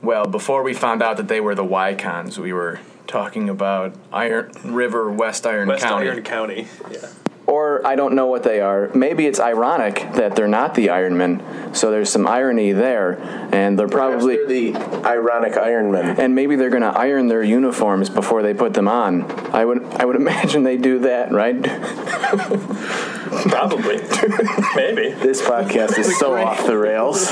[0.00, 4.52] Well, before we found out that they were the Wykons, we were talking about Iron
[4.64, 6.06] River, West Iron West County.
[6.06, 6.66] West Iron County.
[6.90, 7.08] Yeah.
[7.54, 8.90] Or I don't know what they are.
[8.94, 11.76] Maybe it's ironic that they're not the Ironmen.
[11.76, 13.20] So there's some irony there,
[13.52, 14.74] and they're probably the
[15.04, 16.18] ironic Iron Man.
[16.18, 19.22] and maybe they're going to iron their uniforms before they put them on.
[19.54, 21.62] I would I would imagine they do that, right?
[23.50, 23.98] Probably.
[24.76, 25.10] Maybe.
[25.10, 27.30] This podcast is so off the rails.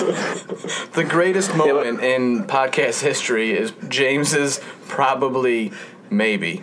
[0.93, 5.73] The greatest moment in podcast history is James's probably
[6.11, 6.63] maybe.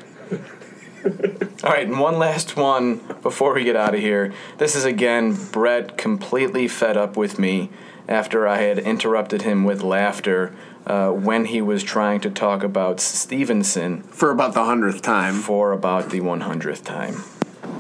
[1.64, 4.34] All right, and one last one before we get out of here.
[4.58, 7.70] This is again Brett completely fed up with me
[8.08, 10.54] after I had interrupted him with laughter
[10.88, 15.36] uh, when he was trying to talk about Stevenson For about the hundredth time.
[15.36, 17.24] for about the 100th time.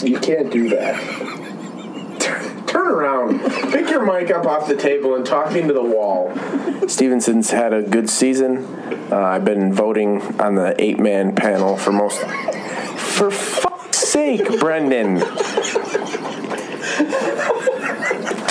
[0.04, 1.48] You can't do that.
[2.68, 3.40] Turn around.
[3.72, 6.32] Pick your mic up off the table and talk into the wall.
[6.88, 8.66] Stevenson's had a good season.
[9.12, 12.22] Uh, I've been voting on the eight man panel for most.
[13.00, 15.16] For fuck's sake, Brendan.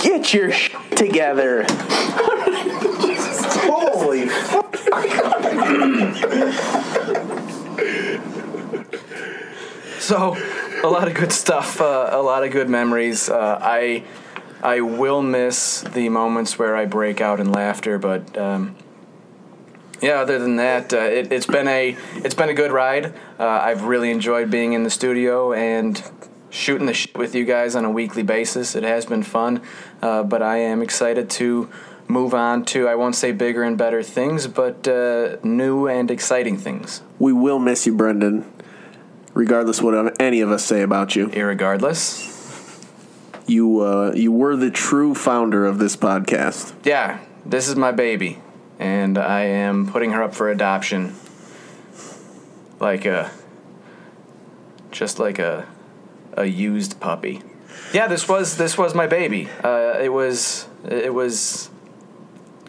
[0.02, 1.64] Get your sh- together.
[3.68, 4.76] Holy fuck.
[9.98, 10.38] So,
[10.82, 13.28] a lot of good stuff, uh, a lot of good memories.
[13.28, 14.04] Uh, I
[14.62, 18.74] I will miss the moments where I break out in laughter, but um,
[20.00, 20.20] yeah.
[20.20, 23.14] Other than that, uh, it, it's been a it's been a good ride.
[23.38, 26.02] Uh, I've really enjoyed being in the studio and
[26.50, 28.74] shooting the shit with you guys on a weekly basis.
[28.74, 29.60] It has been fun,
[30.02, 31.68] uh, but I am excited to
[32.08, 36.56] move on to I won't say bigger and better things, but uh, new and exciting
[36.56, 37.02] things.
[37.18, 38.50] We will miss you, Brendan.
[39.34, 42.26] Regardless what any of us say about you, Irregardless.
[43.46, 46.72] you uh, you were the true founder of this podcast.
[46.82, 48.38] yeah, this is my baby,
[48.78, 51.14] and I am putting her up for adoption.
[52.80, 53.30] Like a,
[54.90, 55.66] just like a,
[56.34, 57.42] a used puppy.
[57.92, 59.48] Yeah, this was this was my baby.
[59.64, 61.70] Uh, it was it was,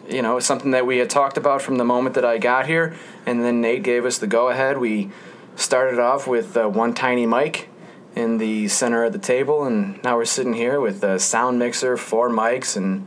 [0.08, 2.96] you know, something that we had talked about from the moment that I got here,
[3.26, 4.78] and then Nate gave us the go ahead.
[4.78, 5.10] We
[5.56, 7.68] started off with uh, one tiny mic
[8.16, 11.96] in the center of the table, and now we're sitting here with a sound mixer,
[11.96, 13.06] four mics, and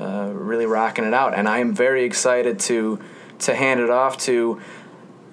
[0.00, 1.34] uh, really rocking it out.
[1.34, 2.98] And I am very excited to
[3.40, 4.60] to hand it off to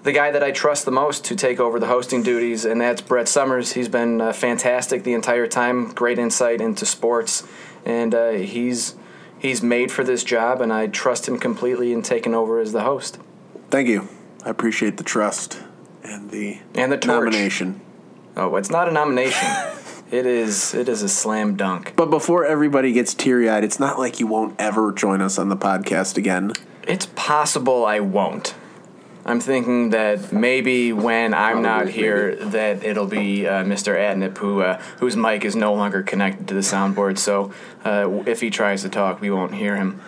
[0.04, 3.02] the guy that I trust the most to take over the hosting duties, and that's
[3.02, 3.74] Brett Summers.
[3.74, 7.44] He's been uh, fantastic the entire time, great insight into sports,
[7.86, 8.96] and uh, he's
[9.40, 12.82] he's made for this job, and I trust him completely in taking over as the
[12.84, 13.20] host.
[13.70, 14.08] Thank you.
[14.46, 15.60] I appreciate the trust
[16.04, 17.08] and the And the torch.
[17.08, 17.82] nomination.
[18.38, 19.48] Oh, it's not a nomination.
[20.12, 21.94] it is it is a slam dunk.
[21.96, 25.50] But before everybody gets teary eyed, it's not like you won't ever join us on
[25.50, 26.54] the podcast again.
[26.88, 28.56] It's possible I won't.
[29.26, 33.94] I'm thinking that maybe when I'm not here, that it'll be uh, Mr.
[33.94, 37.18] Atnip who uh, whose mic is no longer connected to the soundboard.
[37.18, 37.52] So
[37.84, 40.00] uh, if he tries to talk, we won't hear him.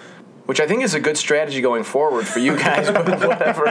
[0.50, 3.70] Which I think is a good strategy going forward for you guys, but whatever.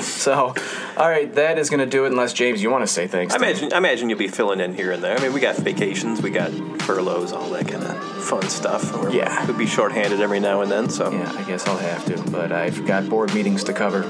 [0.02, 0.52] so,
[0.96, 2.08] all right, that is going to do it.
[2.10, 3.34] Unless James, you want to say thanks?
[3.34, 5.16] I imagine, I imagine you'll be filling in here and there.
[5.16, 6.50] I mean, we got vacations, we got
[6.82, 8.92] furloughs, all that kind of fun stuff.
[9.00, 9.46] We're- Yeah.
[9.46, 11.08] We'll be shorthanded every now and then, so.
[11.12, 14.02] Yeah, I guess I'll have to, but I've got board meetings to cover.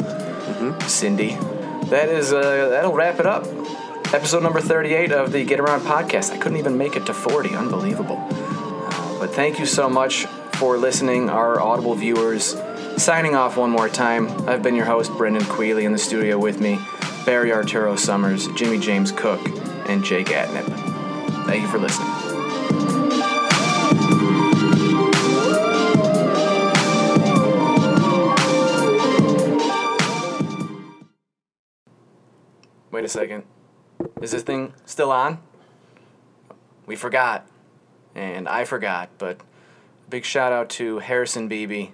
[0.89, 1.37] Cindy,
[1.91, 3.45] that is uh, that'll wrap it up.
[4.15, 6.31] Episode number thirty-eight of the Get Around podcast.
[6.33, 7.55] I couldn't even make it to forty.
[7.55, 8.17] Unbelievable.
[8.31, 10.27] Uh, but thank you so much
[10.59, 12.57] for listening, our Audible viewers.
[12.97, 14.27] Signing off one more time.
[14.49, 16.81] I've been your host, Brendan Queeley, in the studio with me,
[17.25, 19.41] Barry Arturo Summers, Jimmy James Cook,
[19.89, 20.67] and Jake Atnip.
[21.47, 22.09] Thank you for listening.
[32.91, 33.45] Wait a second.
[34.21, 35.39] Is this thing still on?
[36.87, 37.47] We forgot.
[38.17, 39.41] And I forgot, but
[40.09, 41.89] big shout out to Harrison Beebe,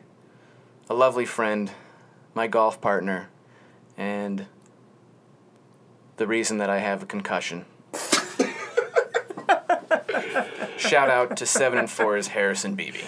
[0.89, 1.73] a lovely friend,
[2.33, 3.29] my golf partner,
[3.97, 4.47] and
[6.17, 7.65] the reason that I have a concussion.
[10.77, 13.03] shout out to 7 and 4's Harrison Beebe.